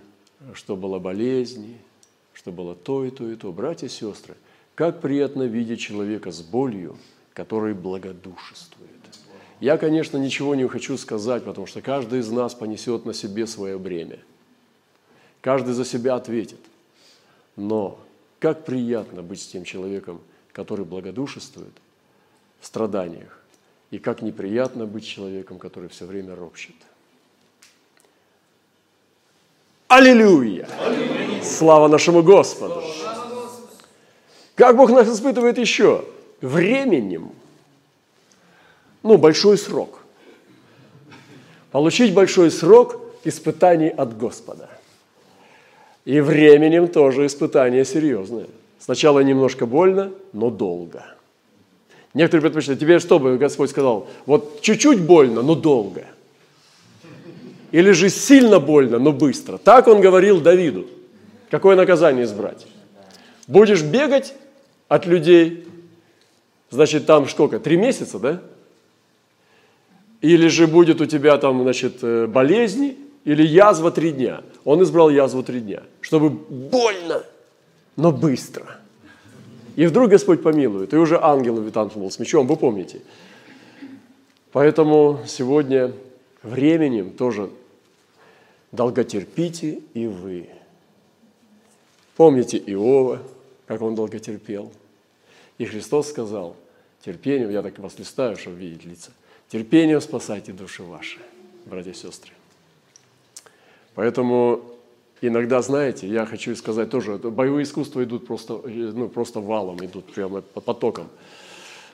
что 0.53 0.75
было 0.75 0.99
болезни, 0.99 1.77
что 2.33 2.51
было 2.51 2.75
то 2.75 3.05
и 3.05 3.09
то 3.09 3.29
и 3.29 3.35
то. 3.35 3.51
Братья 3.51 3.87
и 3.87 3.89
сестры, 3.89 4.35
как 4.75 5.01
приятно 5.01 5.43
видеть 5.43 5.79
человека 5.79 6.31
с 6.31 6.41
болью, 6.41 6.97
который 7.33 7.73
благодушествует. 7.73 8.91
Я, 9.59 9.77
конечно, 9.77 10.17
ничего 10.17 10.55
не 10.55 10.67
хочу 10.67 10.97
сказать, 10.97 11.45
потому 11.45 11.67
что 11.67 11.81
каждый 11.81 12.19
из 12.19 12.29
нас 12.29 12.53
понесет 12.53 13.05
на 13.05 13.13
себе 13.13 13.47
свое 13.47 13.79
бремя. 13.79 14.19
Каждый 15.39 15.73
за 15.73 15.85
себя 15.85 16.15
ответит. 16.15 16.59
Но 17.55 17.99
как 18.39 18.65
приятно 18.65 19.21
быть 19.21 19.41
с 19.41 19.47
тем 19.47 19.63
человеком, 19.63 20.19
который 20.53 20.85
благодушествует 20.85 21.73
в 22.61 22.65
страданиях, 22.65 23.39
и 23.91 23.99
как 23.99 24.21
неприятно 24.21 24.85
быть 24.85 25.05
человеком, 25.05 25.59
который 25.59 25.89
все 25.89 26.05
время 26.05 26.35
ропщет. 26.35 26.75
Аллилуйя! 29.87 30.67
Аллилуйя! 30.79 31.43
Слава 31.43 31.87
нашему 31.87 32.23
Господу! 32.23 32.81
Как 34.55 34.77
Бог 34.77 34.91
нас 34.91 35.07
испытывает 35.07 35.57
еще? 35.57 36.05
Временем. 36.41 37.31
Ну, 39.01 39.17
большой 39.17 39.57
срок. 39.57 39.99
Получить 41.71 42.13
большой 42.13 42.51
срок 42.51 42.99
испытаний 43.23 43.89
от 43.89 44.17
Господа. 44.17 44.69
И 46.05 46.19
временем 46.19 46.87
тоже 46.87 47.25
испытание 47.25 47.83
серьезное. 47.83 48.47
Сначала 48.83 49.19
немножко 49.19 49.65
больно, 49.65 50.11
но 50.33 50.49
долго. 50.49 51.05
Некоторые 52.13 52.41
предпочитают, 52.41 52.79
тебе 52.79 52.99
что 52.99 53.19
бы 53.19 53.37
Господь 53.37 53.69
сказал? 53.69 54.07
Вот 54.25 54.61
чуть-чуть 54.61 55.01
больно, 55.01 55.41
но 55.41 55.55
долго– 55.55 56.05
или 57.73 57.91
же 57.91 58.09
сильно 58.09 58.59
больно, 58.59 58.99
но 58.99 59.11
быстро. 59.11 59.57
Так 59.57 59.87
он 59.87 59.99
говорил 59.99 60.39
Давиду. 60.39 60.85
Какое 61.49 61.75
наказание 61.75 62.23
избрать? 62.23 62.67
Будешь 63.47 63.81
бегать 63.81 64.35
от 64.87 65.07
людей, 65.07 65.65
значит, 66.69 67.07
там 67.07 67.27
сколько? 67.27 67.59
Три 67.59 67.75
месяца, 67.75 68.19
да? 68.19 68.41
Или 70.21 70.47
же 70.49 70.67
будет 70.67 71.01
у 71.01 71.07
тебя 71.07 71.35
там, 71.39 71.63
значит, 71.63 72.03
э, 72.03 72.27
болезни, 72.27 72.95
или 73.25 73.43
язва 73.43 73.89
три 73.89 74.11
дня. 74.11 74.41
Он 74.65 74.83
избрал 74.83 75.09
язву 75.09 75.41
три 75.41 75.59
дня, 75.59 75.81
чтобы 75.99 76.29
больно, 76.29 77.23
но 77.95 78.11
быстро. 78.11 78.79
И 79.75 79.85
вдруг 79.85 80.09
Господь 80.09 80.43
помилует, 80.43 80.93
и 80.93 80.97
уже 80.97 81.19
ангел 81.19 81.55
был 81.55 82.11
с 82.11 82.19
мечом, 82.19 82.47
вы 82.47 82.57
помните. 82.57 83.01
Поэтому 84.51 85.19
сегодня 85.25 85.91
временем 86.43 87.11
тоже 87.11 87.49
долготерпите 88.71 89.79
и 89.93 90.05
вы. 90.05 90.49
Помните 92.15 92.57
Иова, 92.59 93.19
как 93.65 93.81
он 93.81 93.95
долготерпел. 93.95 94.71
И 95.57 95.65
Христос 95.65 96.09
сказал, 96.09 96.55
терпением, 97.03 97.49
я 97.49 97.63
так 97.63 97.79
вас 97.79 97.97
листаю, 97.97 98.37
чтобы 98.37 98.57
видеть 98.57 98.85
лица, 98.85 99.11
терпением 99.49 100.01
спасайте 100.01 100.51
души 100.51 100.83
ваши, 100.83 101.19
братья 101.65 101.91
и 101.91 101.95
сестры. 101.95 102.31
Поэтому 103.95 104.72
иногда, 105.27 105.61
знаете, 105.61 106.07
я 106.07 106.25
хочу 106.25 106.55
сказать 106.55 106.89
тоже, 106.89 107.17
боевые 107.17 107.63
искусства 107.63 108.03
идут 108.03 108.27
просто, 108.27 108.61
ну, 108.65 109.09
просто 109.09 109.39
валом, 109.39 109.83
идут 109.85 110.13
прямо 110.13 110.41
потоком. 110.41 111.09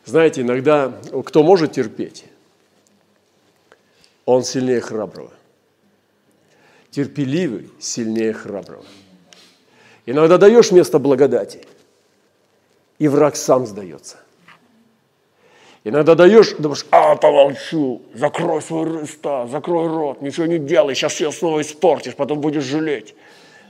Знаете, 0.05 0.41
иногда 0.41 0.93
кто 1.25 1.43
может 1.43 1.73
терпеть, 1.73 2.25
он 4.25 4.43
сильнее 4.43 4.81
храброго 4.81 5.31
терпеливый 6.91 7.69
сильнее 7.79 8.33
храброго. 8.33 8.85
Иногда 10.05 10.37
даешь 10.37 10.71
место 10.71 10.99
благодати, 10.99 11.65
и 12.97 13.07
враг 13.07 13.35
сам 13.35 13.65
сдается. 13.65 14.17
Иногда 15.83 16.15
даешь, 16.15 16.53
думаешь, 16.59 16.85
а, 16.91 17.15
помолчу, 17.15 18.01
закрой 18.13 18.61
свой 18.61 19.03
уста, 19.03 19.47
закрой 19.47 19.87
рот, 19.87 20.21
ничего 20.21 20.45
не 20.45 20.59
делай, 20.59 20.93
сейчас 20.93 21.13
все 21.13 21.31
снова 21.31 21.61
испортишь, 21.61 22.15
потом 22.15 22.41
будешь 22.41 22.63
жалеть. 22.63 23.15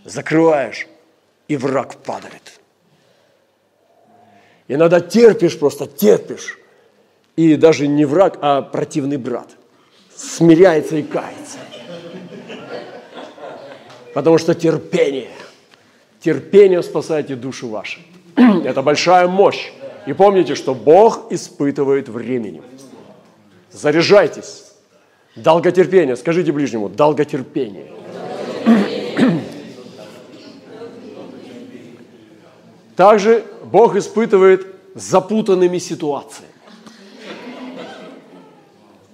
Закрываешь, 0.05 0.87
и 1.47 1.55
враг 1.55 1.97
падает. 1.97 2.59
Иногда 4.67 4.99
терпишь, 5.01 5.57
просто 5.59 5.87
терпишь. 5.87 6.57
И 7.35 7.55
даже 7.55 7.87
не 7.87 8.05
враг, 8.05 8.37
а 8.41 8.61
противный 8.61 9.17
брат 9.17 9.49
смиряется 10.15 10.97
и 10.97 11.03
кается. 11.03 11.57
Потому 14.13 14.37
что 14.37 14.53
терпение, 14.53 15.31
терпение 16.19 16.83
спасайте 16.83 17.35
души 17.35 17.65
ваши. 17.65 18.01
Это 18.35 18.81
большая 18.81 19.27
мощь. 19.27 19.71
И 20.09 20.13
помните, 20.13 20.55
что 20.55 20.73
Бог 20.73 21.31
испытывает 21.31 22.09
временем. 22.09 22.63
Заряжайтесь. 23.71 24.71
Долготерпение. 25.35 26.15
Скажите 26.15 26.51
ближнему, 26.51 26.89
долготерпение. 26.89 27.91
Также 32.95 33.45
Бог 33.71 33.95
испытывает 33.95 34.65
запутанными 34.95 35.77
ситуациями. 35.77 36.53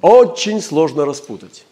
Очень 0.01 0.61
сложно 0.61 1.05
распутать 1.05 1.65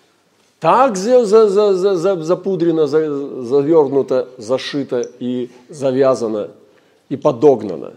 так 0.59 0.97
за, 0.97 1.25
за, 1.25 1.47
за, 1.47 1.95
за, 1.95 2.23
запудрено, 2.23 2.87
за, 2.87 3.43
завернуто, 3.43 4.27
зашито 4.37 5.01
и 5.19 5.49
завязано 5.69 6.51
и 7.09 7.15
подогнано, 7.17 7.93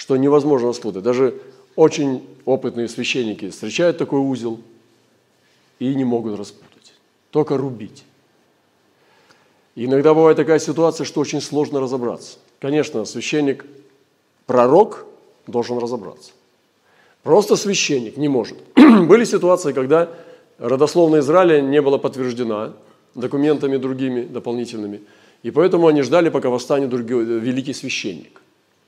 что 0.00 0.16
невозможно 0.16 0.68
распутать. 0.68 1.02
Даже 1.02 1.34
очень 1.76 2.26
опытные 2.46 2.88
священники 2.88 3.50
встречают 3.50 3.98
такой 3.98 4.18
узел 4.18 4.58
и 5.78 5.94
не 5.94 6.04
могут 6.04 6.38
распутать, 6.38 6.94
только 7.30 7.58
рубить. 7.58 8.04
И 9.74 9.84
иногда 9.84 10.14
бывает 10.14 10.38
такая 10.38 10.58
ситуация, 10.58 11.04
что 11.04 11.20
очень 11.20 11.42
сложно 11.42 11.80
разобраться. 11.80 12.38
Конечно, 12.60 13.04
священник, 13.04 13.66
пророк 14.46 15.04
должен 15.46 15.76
разобраться. 15.76 16.30
Просто 17.22 17.56
священник 17.56 18.16
не 18.16 18.28
может. 18.28 18.56
Были 18.74 19.24
ситуации, 19.24 19.72
когда 19.72 20.08
родословная 20.56 21.20
Израиля 21.20 21.60
не 21.60 21.82
была 21.82 21.98
подтверждена 21.98 22.72
документами 23.14 23.76
другими, 23.76 24.22
дополнительными. 24.22 25.02
И 25.42 25.50
поэтому 25.50 25.88
они 25.88 26.00
ждали, 26.00 26.30
пока 26.30 26.48
восстанет 26.48 26.88
другой, 26.88 27.24
великий 27.24 27.74
священник, 27.74 28.40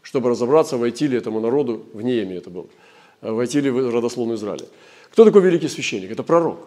чтобы 0.03 0.31
разобраться, 0.31 0.77
войти 0.77 1.09
ли 1.09 1.17
этому 1.17 1.41
народу, 1.41 1.85
в 1.93 2.03
Нееме 2.03 2.37
это 2.37 2.51
было, 2.51 2.67
войти 3.21 3.61
ли 3.61 3.71
в 3.71 3.95
родословную 3.95 4.37
Израиля. 4.37 4.67
Кто 5.11 5.25
такой 5.25 5.43
великий 5.43 5.69
священник? 5.69 6.11
Это 6.11 6.23
пророк, 6.23 6.59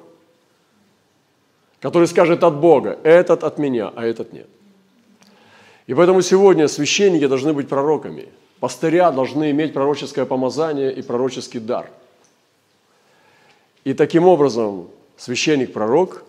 который 1.79 2.07
скажет 2.07 2.43
от 2.43 2.55
Бога, 2.59 2.99
этот 3.03 3.43
от 3.43 3.57
меня, 3.57 3.91
а 3.95 4.05
этот 4.05 4.33
нет. 4.33 4.47
И 5.87 5.93
поэтому 5.93 6.21
сегодня 6.21 6.67
священники 6.67 7.27
должны 7.27 7.53
быть 7.53 7.67
пророками. 7.67 8.29
Пастыря 8.59 9.11
должны 9.11 9.51
иметь 9.51 9.73
пророческое 9.73 10.25
помазание 10.25 10.91
и 10.93 11.01
пророческий 11.01 11.59
дар– 11.59 11.89
и 13.85 13.93
таким 13.93 14.27
образом 14.27 14.89
священник-пророк 15.15 16.23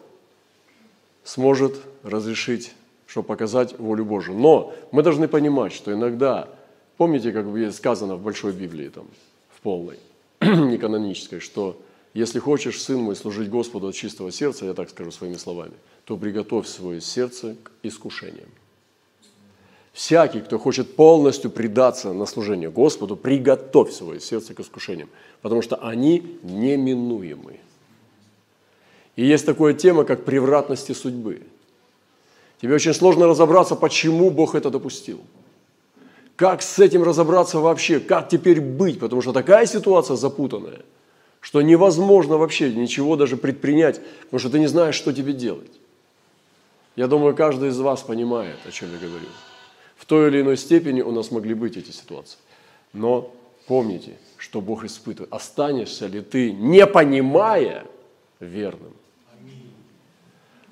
сможет 1.25 1.81
разрешить, 2.03 2.75
чтобы 3.07 3.27
показать 3.27 3.79
волю 3.79 4.05
Божию. 4.05 4.37
Но 4.37 4.75
мы 4.93 5.03
должны 5.03 5.27
понимать, 5.27 5.73
что 5.73 5.93
иногда 5.93 6.49
Помните, 6.97 7.33
как 7.33 7.47
сказано 7.75 8.17
в 8.17 8.23
Большой 8.23 8.53
Библии, 8.53 8.89
там, 8.89 9.07
в 9.55 9.61
полной, 9.61 9.99
неканонической, 10.41 11.41
что 11.41 11.81
если 12.15 12.39
хочешь, 12.39 12.83
сын 12.83 12.99
мой, 12.99 13.15
служить 13.15 13.51
Господу 13.51 13.89
от 13.89 13.95
чистого 13.95 14.33
сердца, 14.33 14.65
я 14.65 14.73
так 14.73 14.89
скажу 14.89 15.11
своими 15.11 15.37
словами, 15.37 15.75
то 16.07 16.17
приготовь 16.17 16.67
свое 16.67 17.01
сердце 17.03 17.57
к 17.63 17.71
искушениям. 17.83 18.49
Всякий, 19.93 20.41
кто 20.41 20.59
хочет 20.59 20.97
полностью 20.97 21.51
предаться 21.51 22.13
на 22.13 22.27
служение 22.27 22.71
Господу, 22.71 23.17
приготовь 23.17 23.93
свое 23.93 24.21
сердце 24.21 24.55
к 24.55 24.61
искушениям, 24.61 25.09
потому 25.43 25.63
что 25.63 25.77
они 25.77 26.39
неминуемы. 26.43 27.61
И 29.17 29.25
есть 29.27 29.45
такая 29.45 29.75
тема, 29.75 30.05
как 30.05 30.25
превратности 30.25 30.93
судьбы. 30.93 31.43
Тебе 32.61 32.75
очень 32.75 32.95
сложно 32.95 33.27
разобраться, 33.27 33.75
почему 33.75 34.31
Бог 34.31 34.55
это 34.55 34.71
допустил. 34.71 35.21
Как 36.37 36.63
с 36.63 36.79
этим 36.79 37.03
разобраться 37.03 37.61
вообще? 37.61 37.99
Как 37.99 38.29
теперь 38.29 38.61
быть? 38.61 39.01
Потому 39.01 39.23
что 39.23 39.33
такая 39.33 39.65
ситуация 39.67 40.17
запутанная, 40.17 40.83
что 41.41 41.63
невозможно 41.63 42.37
вообще 42.37 42.73
ничего 42.73 43.17
даже 43.17 43.39
предпринять, 43.39 44.01
потому 44.25 44.39
что 44.39 44.51
ты 44.51 44.59
не 44.59 44.67
знаешь, 44.67 44.95
что 44.95 45.13
тебе 45.13 45.33
делать. 45.33 45.73
Я 46.95 47.07
думаю, 47.09 47.35
каждый 47.35 47.71
из 47.71 47.79
вас 47.79 48.03
понимает, 48.03 48.57
о 48.67 48.71
чем 48.71 48.93
я 48.93 48.99
говорю. 48.99 49.27
В 49.97 50.05
той 50.05 50.29
или 50.29 50.43
иной 50.43 50.59
степени 50.59 51.01
у 51.01 51.11
нас 51.11 51.31
могли 51.31 51.55
быть 51.55 51.77
эти 51.77 51.91
ситуации. 51.91 52.39
Но 52.93 53.33
помните, 53.67 54.17
что 54.37 54.61
Бог 54.61 54.85
испытывает. 54.85 55.33
Останешься 55.33 56.07
ли 56.07 56.21
ты, 56.21 56.53
не 56.53 56.87
понимая, 56.87 57.87
верным? 58.41 58.93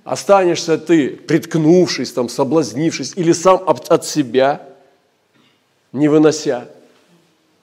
Останешься 0.02 0.76
ты, 0.76 1.10
приткнувшись, 1.16 2.12
там, 2.12 2.28
соблазнившись, 2.28 3.14
или 3.16 3.32
сам 3.32 3.62
от 3.66 4.04
себя, 4.04 4.73
не 5.94 6.08
вынося? 6.08 6.68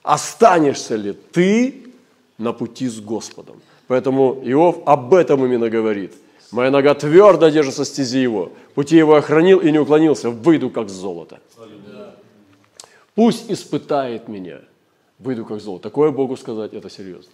Останешься 0.01 0.95
ли 0.95 1.13
ты 1.13 1.83
на 2.39 2.53
пути 2.53 2.87
с 2.87 2.99
Господом? 2.99 3.61
Поэтому 3.87 4.41
Иов 4.43 4.79
об 4.85 5.13
этом 5.13 5.45
именно 5.45 5.69
говорит. 5.69 6.13
Моя 6.51 6.71
нога 6.71 6.95
твердо 6.95 7.49
держится 7.49 7.85
стези 7.85 8.19
его. 8.19 8.51
Пути 8.73 8.97
его 8.97 9.15
охранил 9.15 9.59
и 9.59 9.69
не 9.71 9.79
уклонился. 9.79 10.29
Выйду, 10.29 10.69
как 10.69 10.89
золото. 10.89 11.39
Пусть 13.13 13.51
испытает 13.51 14.27
меня, 14.27 14.61
выйду 15.19 15.45
как 15.45 15.59
золото. 15.59 15.83
Такое 15.83 16.11
Богу 16.11 16.37
сказать, 16.37 16.73
это 16.73 16.89
серьезно. 16.89 17.31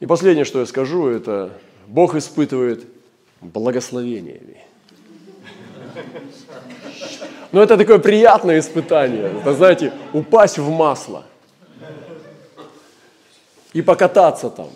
И 0.00 0.06
последнее, 0.06 0.44
что 0.44 0.60
я 0.60 0.66
скажу, 0.66 1.06
это 1.06 1.50
Бог 1.86 2.16
испытывает 2.16 2.84
благословениями. 3.40 4.64
Но 7.54 7.62
это 7.62 7.76
такое 7.76 8.00
приятное 8.00 8.58
испытание. 8.58 9.30
Это, 9.40 9.54
знаете, 9.54 9.92
упасть 10.12 10.58
в 10.58 10.68
масло 10.70 11.24
и 13.72 13.80
покататься 13.80 14.50
там. 14.50 14.70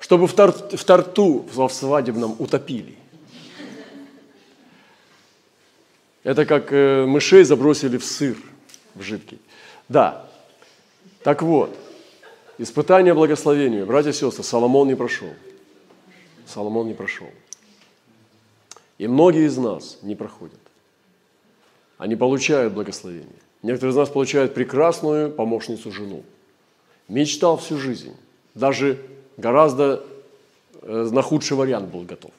Чтобы 0.00 0.26
в, 0.26 0.34
тор, 0.34 0.52
в 0.52 0.84
торту 0.84 1.46
в 1.50 1.68
свадебном 1.70 2.36
утопили. 2.38 2.98
Это 6.24 6.44
как 6.44 6.70
э, 6.74 7.06
мышей 7.06 7.44
забросили 7.44 7.96
в 7.96 8.04
сыр, 8.04 8.36
в 8.94 9.00
жидкий. 9.00 9.40
Да. 9.88 10.28
Так 11.22 11.40
вот, 11.40 11.74
испытание 12.58 13.14
благословению, 13.14 13.86
братья 13.86 14.10
и 14.10 14.12
сестры, 14.12 14.44
Соломон 14.44 14.88
не 14.88 14.94
прошел. 14.94 15.32
Соломон 16.46 16.86
не 16.86 16.94
прошел. 16.94 17.30
И 19.00 19.08
многие 19.08 19.46
из 19.46 19.56
нас 19.56 19.96
не 20.02 20.14
проходят. 20.14 20.60
Они 21.96 22.16
получают 22.16 22.74
благословение. 22.74 23.40
Некоторые 23.62 23.92
из 23.92 23.96
нас 23.96 24.10
получают 24.10 24.52
прекрасную 24.52 25.30
помощницу 25.30 25.90
жену. 25.90 26.22
Мечтал 27.08 27.56
всю 27.56 27.78
жизнь. 27.78 28.14
Даже 28.54 28.98
гораздо 29.38 30.04
э, 30.82 31.08
на 31.10 31.22
худший 31.22 31.56
вариант 31.56 31.88
был 31.88 32.02
готов. 32.02 32.30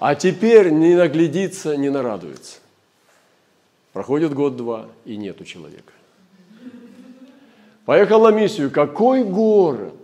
А 0.00 0.16
теперь 0.16 0.70
не 0.70 0.96
наглядится, 0.96 1.76
не 1.76 1.88
нарадуется. 1.88 2.58
Проходит 3.92 4.34
год-два, 4.34 4.88
и 5.04 5.16
нету 5.16 5.44
человека. 5.44 5.92
Поехал 7.84 8.20
на 8.24 8.32
миссию. 8.32 8.68
Какой 8.68 9.22
город? 9.22 9.94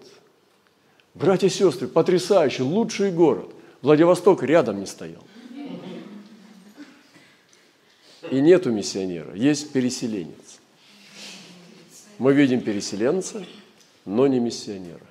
Братья 1.15 1.49
и 1.49 1.51
сестры, 1.51 1.89
потрясающий, 1.89 2.63
лучший 2.63 3.11
город. 3.11 3.55
Владивосток 3.83 4.43
рядом 4.43 4.81
не 4.81 4.87
стоял. 4.87 5.25
И 8.31 8.41
нету 8.41 8.71
миссионера, 8.71 9.35
есть 9.35 9.73
переселенец. 9.73 10.61
Мы 12.19 12.33
видим 12.35 12.61
переселенца, 12.61 13.45
но 14.05 14.27
не 14.27 14.41
миссионера. 14.41 15.07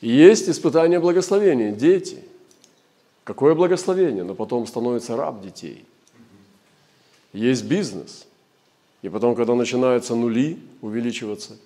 И 0.00 0.08
есть 0.08 0.48
испытание 0.48 1.00
благословения, 1.00 1.72
дети– 1.72 2.18
Какое 3.24 3.54
благословение, 3.54 4.22
но 4.22 4.34
потом 4.34 4.66
становится 4.66 5.16
раб 5.16 5.42
детей. 5.42 5.84
Есть 7.32 7.64
бизнес. 7.64 8.26
И 9.00 9.08
потом, 9.08 9.34
когда 9.34 9.54
начинаются 9.54 10.14
нули 10.14 10.58
увеличиваться, 10.82 11.56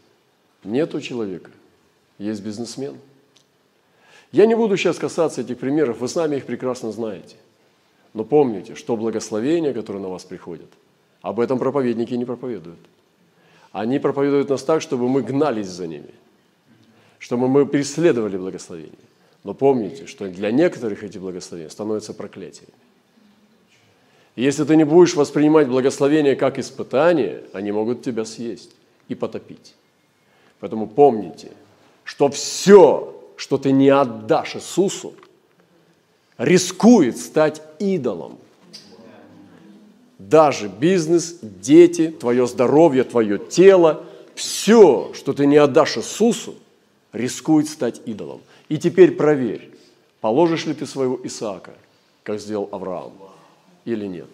нету 0.63 1.01
человека, 1.01 1.51
есть 2.19 2.43
бизнесмен. 2.43 2.97
Я 4.33 4.47
не 4.47 4.55
буду 4.55 4.77
сейчас 4.77 4.99
касаться 4.99 5.41
этих 5.41 5.59
примеров, 5.59 6.01
вы 6.01 6.09
сами 6.09 6.37
их 6.37 6.45
прекрасно 6.45 6.93
знаете. 6.93 7.37
Но 8.15 8.25
помните, 8.25 8.75
что 8.75 8.97
благословения, 8.97 9.73
которые 9.73 10.03
на 10.03 10.09
вас 10.09 10.25
приходят, 10.25 10.69
об 11.23 11.41
этом 11.41 11.59
проповедники 11.59 12.15
не 12.15 12.25
проповедуют. 12.25 12.79
Они 13.73 13.99
проповедуют 13.99 14.49
нас 14.49 14.63
так, 14.63 14.83
чтобы 14.83 15.09
мы 15.09 15.23
гнались 15.23 15.69
за 15.69 15.87
ними, 15.87 16.15
чтобы 17.19 17.49
мы 17.49 17.67
преследовали 17.67 18.37
благословения. 18.37 18.93
Но 19.45 19.55
помните, 19.55 20.07
что 20.07 20.29
для 20.29 20.51
некоторых 20.51 21.05
эти 21.05 21.19
благословения 21.19 21.71
становятся 21.71 22.13
проклятиями. 22.13 22.73
Если 24.37 24.65
ты 24.65 24.77
не 24.77 24.85
будешь 24.85 25.15
воспринимать 25.15 25.69
благословения 25.69 26.37
как 26.37 26.59
испытание, 26.59 27.43
они 27.53 27.73
могут 27.73 28.03
тебя 28.03 28.25
съесть 28.25 28.71
и 29.09 29.15
потопить. 29.15 29.75
Поэтому 30.61 30.87
помните, 30.87 31.51
что 32.05 32.29
все, 32.29 33.18
что 33.39 33.57
ты 33.57 33.71
не 33.71 33.89
отдашь 33.89 34.57
Иисусу, 34.57 35.15
рискует 36.39 37.17
стать 37.17 37.63
идолом. 37.79 38.39
Даже 40.19 40.69
бизнес, 40.69 41.39
дети, 41.41 42.11
твое 42.11 42.49
здоровье, 42.49 43.05
твое 43.05 43.39
тело, 43.39 44.05
все, 44.35 45.13
что 45.15 45.33
ты 45.33 45.47
не 45.47 45.57
отдашь 45.57 45.99
Иисусу, 45.99 46.57
рискует 47.13 47.69
стать 47.69 48.03
идолом. 48.07 48.41
И 48.69 48.77
теперь 48.77 49.13
проверь, 49.13 49.71
положишь 50.21 50.67
ли 50.67 50.75
ты 50.75 50.85
своего 50.85 51.19
Исаака, 51.23 51.75
как 52.25 52.41
сделал 52.41 52.69
Авраам, 52.73 53.13
или 53.85 54.07
нет. 54.07 54.29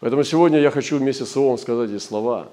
Поэтому 0.00 0.24
сегодня 0.24 0.60
я 0.60 0.70
хочу 0.70 0.98
вместе 0.98 1.24
с 1.24 1.34
Иовом 1.34 1.56
сказать 1.56 1.90
эти 1.90 2.02
слова, 2.02 2.48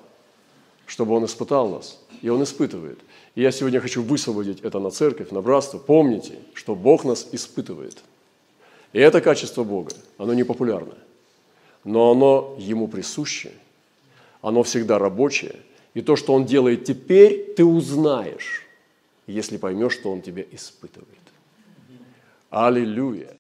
чтобы 0.87 1.13
он 1.13 1.25
испытал 1.25 1.67
нас, 1.67 1.99
и 2.21 2.29
он 2.29 2.41
испытывает. 2.43 2.99
И 3.35 3.41
я 3.41 3.51
сегодня 3.51 3.79
хочу 3.79 4.03
высвободить 4.03 4.61
это 4.61 4.79
на 4.79 4.91
церковь, 4.91 5.31
на 5.31 5.41
братство. 5.41 5.79
Помните, 5.79 6.35
что 6.53 6.75
Бог 6.75 7.03
нас 7.03 7.27
испытывает. 7.31 8.03
И 8.91 8.99
это 8.99 9.21
качество 9.21 9.63
Бога, 9.63 9.93
оно 10.17 10.33
не 10.33 10.43
популярное, 10.43 10.99
но 11.83 12.11
оно 12.11 12.55
Ему 12.59 12.87
присуще, 12.87 13.51
оно 14.41 14.61
всегда 14.61 14.99
рабочее. 14.99 15.55
И 15.95 16.01
то, 16.01 16.15
что 16.15 16.33
Он 16.33 16.45
делает 16.45 16.85
теперь, 16.85 17.53
ты 17.55 17.65
узнаешь 17.65 18.63
если 19.27 19.57
поймешь, 19.57 19.93
что 19.93 20.11
Он 20.11 20.21
тебя 20.21 20.43
испытывает. 20.51 21.09
Аллилуйя! 22.49 23.31